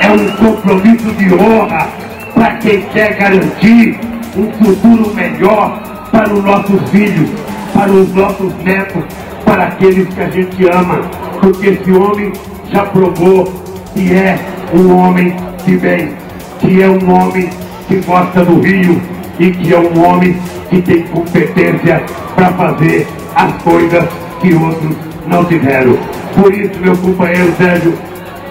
É 0.00 0.10
um 0.10 0.30
compromisso 0.36 1.12
de 1.12 1.34
honra 1.34 1.88
para 2.34 2.56
quem 2.56 2.80
quer 2.86 3.16
garantir 3.16 4.00
um 4.36 4.50
futuro 4.52 5.14
melhor 5.14 5.78
para 6.10 6.32
os 6.32 6.42
nossos 6.42 6.90
filhos, 6.90 7.30
para 7.74 7.90
os 7.90 8.12
nossos 8.14 8.54
netos, 8.64 9.04
para 9.44 9.64
aqueles 9.64 10.08
que 10.12 10.20
a 10.20 10.30
gente 10.30 10.68
ama. 10.68 11.02
Porque 11.40 11.68
esse 11.68 11.92
homem 11.92 12.32
já 12.72 12.84
provou 12.86 13.71
que 13.94 14.12
é 14.12 14.38
um 14.74 14.96
homem 14.96 15.36
de 15.64 15.76
bem, 15.76 16.12
que 16.60 16.82
é 16.82 16.88
um 16.88 17.12
homem 17.12 17.50
que 17.88 17.96
gosta 17.96 18.44
do 18.44 18.60
Rio 18.60 19.00
e 19.38 19.50
que 19.50 19.72
é 19.72 19.78
um 19.78 20.04
homem 20.04 20.36
que 20.70 20.80
tem 20.82 21.02
competência 21.04 22.02
para 22.34 22.52
fazer 22.52 23.06
as 23.34 23.52
coisas 23.62 24.04
que 24.40 24.54
outros 24.54 24.96
não 25.26 25.44
tiveram. 25.44 25.96
Por 26.34 26.52
isso, 26.54 26.78
meu 26.80 26.96
companheiro 26.96 27.52
Sérgio, 27.56 27.94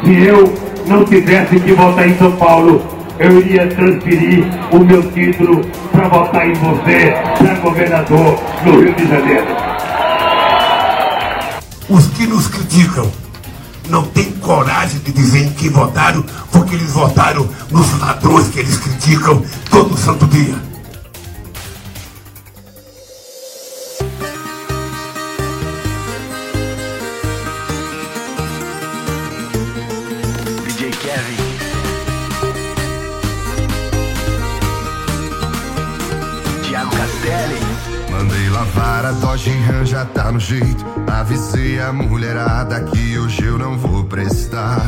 se 0.03 0.23
eu 0.25 0.53
não 0.87 1.03
tivesse 1.05 1.59
que 1.59 1.73
votar 1.73 2.07
em 2.07 2.15
São 2.17 2.31
Paulo, 2.33 2.81
eu 3.19 3.39
iria 3.39 3.67
transferir 3.67 4.45
o 4.71 4.79
meu 4.79 5.03
título 5.11 5.61
para 5.91 6.07
votar 6.07 6.47
em 6.47 6.53
você, 6.53 7.13
para 7.37 7.53
governador 7.55 8.39
no 8.65 8.79
Rio 8.79 8.93
de 8.93 9.07
Janeiro. 9.07 9.45
Os 11.89 12.07
que 12.07 12.25
nos 12.25 12.47
criticam 12.47 13.11
não 13.91 14.03
têm 14.03 14.31
coragem 14.31 14.99
de 15.01 15.11
dizer 15.11 15.43
em 15.43 15.51
quem 15.51 15.69
votaram, 15.69 16.23
porque 16.51 16.75
eles 16.75 16.91
votaram 16.91 17.47
nos 17.69 17.99
ladrões 17.99 18.47
que 18.47 18.59
eles 18.59 18.77
criticam 18.77 19.43
todo 19.69 19.97
santo 19.97 20.25
dia. 20.27 20.70
Mandei 38.21 38.49
lavar 38.49 39.03
a 39.03 39.11
Dodge 39.13 39.49
Ram, 39.49 39.83
já 39.83 40.05
tá 40.05 40.31
no 40.31 40.39
jeito. 40.39 40.85
Avisei 41.11 41.79
a 41.79 41.91
mulherada 41.91 42.79
que 42.83 43.17
hoje 43.17 43.43
eu 43.43 43.57
não 43.57 43.75
vou 43.75 44.03
prestar. 44.03 44.79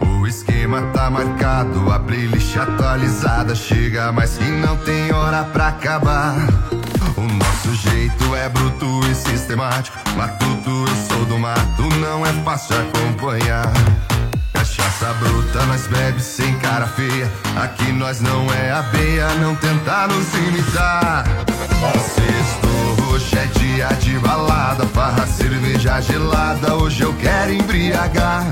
O 0.00 0.24
esquema 0.24 0.80
tá 0.92 1.10
marcado, 1.10 1.90
a 1.90 1.98
playlist 1.98 2.56
atualizada. 2.56 3.56
Chega, 3.56 4.12
mas 4.12 4.38
que 4.38 4.44
não 4.44 4.76
tem 4.76 5.12
hora 5.12 5.42
pra 5.42 5.66
acabar. 5.66 6.36
O 7.16 7.22
nosso 7.22 7.74
jeito 7.74 8.36
é 8.36 8.48
bruto 8.48 9.00
e 9.10 9.14
sistemático. 9.16 9.98
Matuto, 10.16 10.70
eu 10.70 10.96
sou 11.08 11.24
do 11.24 11.36
mato, 11.36 11.82
não 12.00 12.24
é 12.24 12.32
fácil 12.44 12.76
acompanhar. 12.76 13.64
Cachaça 14.84 15.14
bruta, 15.14 15.64
nós 15.64 15.86
bebe 15.86 16.20
sem 16.20 16.58
cara 16.58 16.86
feia. 16.86 17.30
Aqui 17.56 17.90
nós 17.90 18.20
não 18.20 18.52
é 18.52 18.70
abeia, 18.70 19.28
não 19.36 19.56
tentar 19.56 20.08
nos 20.08 20.34
imitar. 20.34 21.24
Sexto, 22.14 23.10
hoje 23.10 23.34
é 23.34 23.46
dia 23.58 23.88
de 23.98 24.18
balada, 24.18 24.84
farra, 24.86 25.26
cerveja 25.26 26.02
gelada. 26.02 26.74
Hoje 26.74 27.02
eu 27.02 27.14
quero 27.14 27.54
embriagar. 27.54 28.44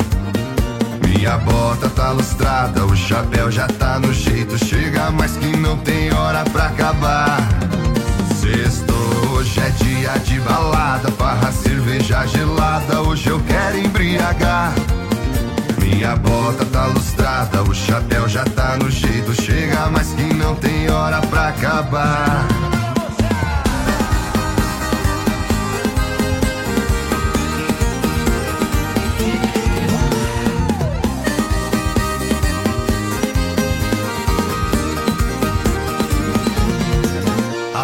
Minha 1.07 1.37
bota 1.37 1.91
tá 1.91 2.13
lustrada, 2.13 2.87
o 2.87 2.97
chapéu 2.97 3.51
já 3.51 3.69
tá 3.69 3.99
no 3.99 4.13
jeito. 4.13 4.57
Chega, 4.65 5.11
mas 5.11 5.37
que 5.37 5.55
não 5.55 5.77
tem 5.77 6.15
hora 6.15 6.45
pra 6.45 6.69
acabar. 6.69 7.47
Sexto, 8.41 8.95
hoje 9.35 9.61
é 9.61 9.69
dia 9.69 10.19
de 10.25 10.41
balada, 10.41 11.11
farra, 11.13 11.53
cerveja 11.53 12.25
gelada. 12.27 13.03
Hoje 13.03 13.29
eu 13.29 13.39
quero 13.41 13.79
embriagar. 13.79 14.73
Minha 15.93 16.17
bota 16.17 16.65
tá 16.65 16.87
lustrada, 16.87 17.63
o 17.63 17.75
chapéu 17.75 18.27
já 18.27 18.45
tá 18.45 18.77
no 18.77 18.91
jeito. 18.91 19.35
Chega, 19.35 19.89
mas 19.91 20.13
que 20.13 20.35
não 20.35 20.55
tem 20.55 20.91
hora 20.91 21.21
pra 21.21 21.49
acabar. 21.49 22.47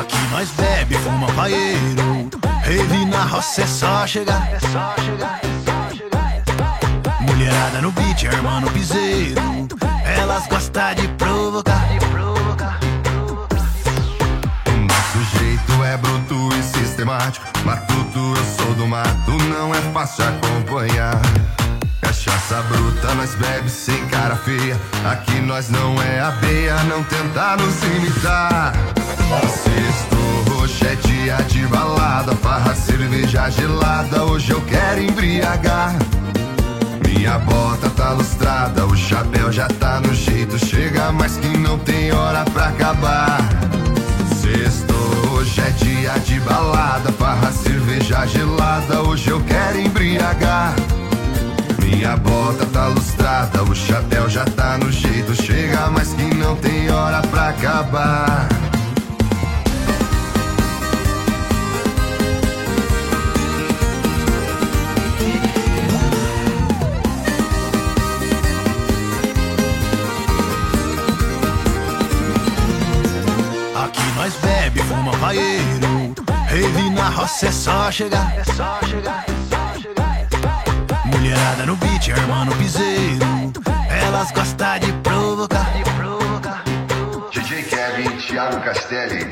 Aqui 0.01 0.17
nós 0.31 0.49
bebe, 0.51 0.97
fuma 0.97 1.27
paeiro. 1.35 2.31
Rave 2.63 3.05
na 3.07 3.25
roça 3.25 3.63
é 3.63 3.67
só 3.67 4.07
chegar. 4.07 4.49
Mulherada 7.49 7.81
no 7.81 7.91
beat, 7.93 8.25
irmã 8.25 8.61
no 8.61 8.71
piseiro. 8.71 9.41
Elas 10.05 10.47
gostam 10.49 10.95
de 10.95 11.09
provocar. 11.17 11.89
Nosso 14.87 15.39
jeito 15.39 15.83
é 15.83 15.97
bruto 15.97 16.51
e 16.55 16.63
sistemático. 16.63 17.47
Matuto, 17.65 18.35
eu 18.37 18.45
sou 18.55 18.75
do 18.75 18.87
mato, 18.87 19.31
não 19.49 19.75
é 19.75 19.81
fácil 19.95 20.25
acompanhar. 20.29 21.19
Cachaça 22.03 22.61
bruta, 22.69 23.15
nós 23.15 23.35
bebe 23.37 23.71
sem 23.71 24.07
cara 24.09 24.37
feia. 24.37 24.79
Aqui 25.11 25.41
nós 25.41 25.71
não 25.71 25.95
é 26.03 26.21
abeia, 26.21 26.77
não 26.85 27.03
tentar 27.03 27.57
nos 27.57 27.83
imitar. 27.83 28.75
Sexto, 29.65 30.53
hoje 30.61 30.87
é 30.87 30.95
dia 30.97 31.37
de 31.49 31.67
balada, 31.67 32.37
farra, 32.37 32.75
cerveja 32.75 33.49
gelada. 33.49 34.25
Hoje 34.25 34.51
eu 34.51 34.61
quero 34.67 35.01
embriagar. 35.01 35.95
Minha 37.19 37.37
bota 37.37 37.91
tá 37.91 38.13
lustrada, 38.13 38.87
o 38.87 38.97
chapéu 38.97 39.51
já 39.51 39.67
tá 39.67 39.99
no 39.99 40.15
jeito. 40.15 40.57
Chega, 40.57 41.11
mas 41.11 41.37
que 41.37 41.49
não 41.49 41.77
tem 41.77 42.13
hora 42.13 42.45
pra 42.45 42.69
acabar. 42.69 43.41
Sexto, 44.41 44.95
hoje 45.33 45.61
é 45.61 45.71
dia 45.71 46.13
de 46.21 46.39
balada, 46.39 47.11
farra, 47.11 47.51
cerveja 47.51 48.25
gelada. 48.25 49.03
Hoje 49.03 49.31
eu 49.31 49.41
quero 49.41 49.81
embriagar. 49.81 50.77
Minha 51.83 52.17
bota 52.17 52.65
tá 52.67 52.87
lustrada, 52.87 53.65
o 53.65 53.75
chapéu 53.75 54.31
já 54.31 54.45
tá 54.45 54.79
no 54.79 54.93
jeito. 54.93 55.35
Chega, 55.43 55.91
mas 55.91 56.15
que 56.15 56.23
não 56.37 56.55
tem 56.55 56.89
hora 56.89 57.21
pra 57.23 57.49
acabar. 57.49 58.49
Bebe, 75.19 75.25
fuma 75.25 75.27
paeiro. 75.27 76.15
Rave 76.49 76.91
na 76.91 77.09
roça 77.11 77.47
é 77.47 77.53
só 77.53 77.91
chegar. 77.91 78.33
Mulherada 81.07 81.67
no 81.67 81.77
beat, 81.77 82.09
irmã 82.09 82.45
no 82.45 82.55
piseiro. 82.57 83.27
Elas 83.91 84.31
gostam 84.33 84.79
de 84.79 84.93
provocar. 85.03 85.73
DJ 87.31 87.63
Kevin, 87.65 88.17
Thiago 88.17 88.61
Castelli. 88.61 89.28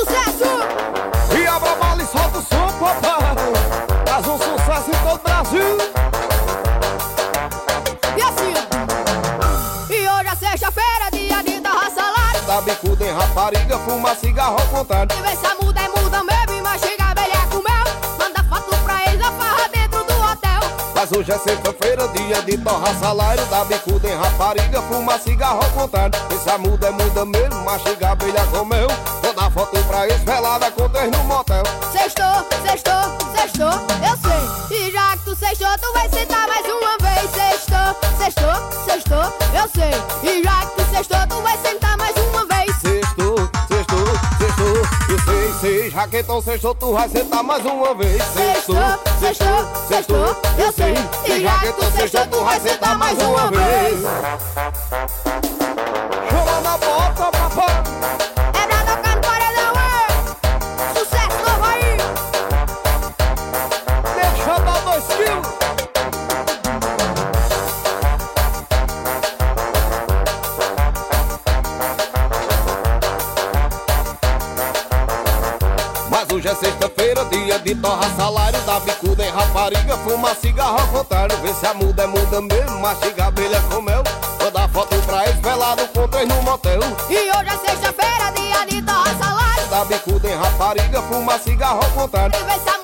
Sucesso! 0.00 0.48
E 1.38 1.46
abra 1.46 1.72
a 1.72 1.74
bala 1.74 2.02
e 2.02 2.06
solta 2.06 2.38
o 2.38 2.42
som, 2.42 2.72
papai 2.78 3.20
Faz 4.06 4.26
um 4.26 4.38
sucesso 4.38 4.90
em 4.90 5.06
todo 5.06 5.16
o 5.16 5.22
Brasil! 5.22 5.76
E 8.16 8.22
assim, 8.22 8.54
ó. 8.56 9.92
E 9.92 10.08
hoje 10.08 10.28
é 10.28 10.36
sexta-feira, 10.36 11.10
dia 11.12 11.42
de 11.42 11.60
torra 11.60 11.90
salário. 11.90 12.40
Dá 12.46 12.60
bicuda 12.62 13.04
em 13.04 13.12
rapariga, 13.12 13.78
fuma 13.80 14.14
cigarro 14.14 14.56
ao 14.58 14.66
contrário 14.68 15.14
E 15.14 15.22
vê 15.22 15.36
se 15.36 15.46
a 15.46 15.54
muda 15.62 15.80
é 15.80 15.88
muda 15.88 16.24
mesmo 16.24 16.58
e 16.58 16.62
mastiga 16.62 17.04
abelha 17.04 17.46
com 17.50 17.56
mel. 17.56 17.84
Manda 18.18 18.42
foto 18.44 18.76
pra 18.82 19.06
eles 19.06 19.18
da 19.18 19.32
farra 19.32 19.68
dentro 19.68 20.02
do 20.02 20.14
hotel. 20.14 20.60
Mas 20.94 21.12
hoje 21.12 21.30
é 21.30 21.38
sexta-feira, 21.38 22.08
dia 22.08 22.40
de 22.40 22.56
torrar 22.56 22.98
salário. 22.98 23.44
Dá 23.50 23.64
bicuda 23.64 24.08
em 24.08 24.16
rapariga, 24.16 24.80
fuma 24.80 25.18
cigarro 25.18 25.60
ao 25.62 25.70
contrário 25.70 26.18
Essa 26.30 26.56
muda 26.56 26.88
é 26.88 26.90
muda 26.90 27.26
mesmo, 27.26 27.64
mastiga 27.64 28.12
abelha 28.12 28.46
com 28.46 28.64
mel 28.64 28.88
Dar 29.40 29.50
foto 29.52 29.82
pra 29.84 30.06
eles, 30.06 30.22
velada 30.22 30.70
com 30.70 30.86
três 30.90 31.10
no 31.10 31.24
motel. 31.24 31.62
Sextou, 31.90 32.26
sextou, 32.60 33.02
sextou, 33.34 33.72
eu 34.06 34.18
sei. 34.20 34.78
E 34.78 34.92
já 34.92 35.16
que 35.16 35.24
tu 35.24 35.34
sextou, 35.34 35.68
tu 35.80 35.92
vai 35.94 36.10
sentar 36.10 36.46
mais 36.46 36.66
uma 36.66 36.98
vez. 36.98 37.30
Sextou, 37.30 37.96
sextou, 38.18 38.84
sextou, 38.84 39.32
eu 39.54 39.70
sei. 39.74 40.30
E 40.30 40.44
já 40.44 40.60
que 40.60 40.76
tu 40.76 40.90
sextou, 40.94 41.26
tu 41.26 41.40
vai 41.40 41.56
sentar 41.56 41.96
mais 41.96 42.14
uma 42.18 42.44
vez. 42.44 42.76
Sextou, 42.82 43.34
sextou, 43.66 44.06
sextou 44.38 44.76
Eu 45.08 45.18
sei, 45.24 45.54
sei, 45.62 45.88
raquetão 45.88 46.42
sextou, 46.42 46.74
tu 46.74 46.92
vai 46.92 47.08
sentar 47.08 47.42
mais 47.42 47.64
uma 47.64 47.94
vez. 47.94 48.22
Sextou, 48.22 48.76
sextou, 49.20 49.88
sextou, 49.88 50.36
eu 50.58 50.70
sei. 50.70 50.94
E 51.24 51.40
já 51.42 51.58
que 51.60 51.72
tu 51.72 51.90
sextou, 51.92 52.26
tu 52.26 52.44
vai 52.44 52.60
sentar 52.60 52.98
mais 52.98 53.18
uma 53.18 53.50
vez. 53.50 54.00
Chama 56.28 56.60
na 56.60 56.76
bota, 56.76 57.39
de 77.60 77.74
torrar 77.74 78.10
salário 78.16 78.58
Dá 78.66 78.80
bicuda 78.80 79.24
em 79.24 79.30
rapariga, 79.30 79.96
fuma 79.98 80.34
cigarro 80.34 80.80
ao 80.80 80.88
contrário 80.88 81.36
Vê 81.38 81.52
se 81.52 81.66
a 81.66 81.74
muda 81.74 82.02
é 82.02 82.06
muda 82.06 82.40
mesmo, 82.40 82.78
mastiga 82.80 83.26
abelha 83.26 83.60
com 83.62 83.82
mel 83.82 84.02
Vou 84.40 84.50
dar 84.50 84.68
foto 84.68 84.96
pra 85.02 85.24
eles, 85.26 85.40
pelado 85.40 85.86
com 85.88 86.08
três 86.08 86.26
no 86.28 86.42
motel. 86.42 86.80
E 87.10 87.14
hoje 87.14 87.48
é 87.48 87.68
sexta-feira, 87.68 88.32
dia 88.34 88.64
de 88.66 88.82
torra 88.82 89.14
salário 89.18 89.66
Dá 89.68 89.84
bicuda 89.84 90.28
em 90.28 90.36
rapariga, 90.36 91.02
fuma 91.02 91.38
cigarro 91.38 91.80
ao 91.82 91.90
contrário. 91.90 92.34
E 92.38 92.44
vê 92.44 92.58
se 92.58 92.68
a 92.70 92.79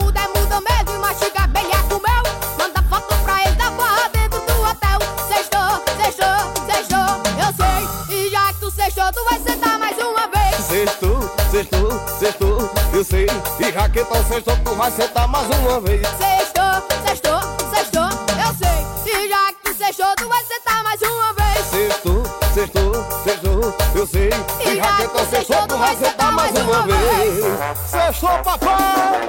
E 13.96 13.98
raquetão 13.98 14.24
sextou, 14.24 14.56
tu 14.62 14.74
vai 14.74 14.90
sentar 14.90 15.26
mais 15.26 15.46
uma 15.46 15.80
vez? 15.80 16.02
Sextou, 16.02 16.98
sextou, 17.06 17.40
sextou, 17.74 18.02
eu 18.44 18.54
sei 18.58 19.14
E 19.14 19.28
já 19.30 19.52
que 19.54 19.62
tu 19.64 19.74
sextou, 19.74 20.14
tu 20.16 20.28
vai 20.28 20.44
sentar 20.44 20.82
mais 20.84 21.00
uma 21.00 21.32
vez. 21.32 21.66
Sextou, 21.66 22.22
sextou, 22.52 22.92
sextou, 23.24 23.74
eu 23.94 24.06
sei 24.06 24.30
E 24.66 24.78
raquetão 24.78 25.26
sextou, 25.30 25.66
tu 25.66 25.78
vai 25.78 25.96
sentar 25.96 26.30
mais 26.30 26.52
uma 26.56 26.82
vez. 26.82 27.44
Sextou, 27.86 28.38
papai, 28.44 29.28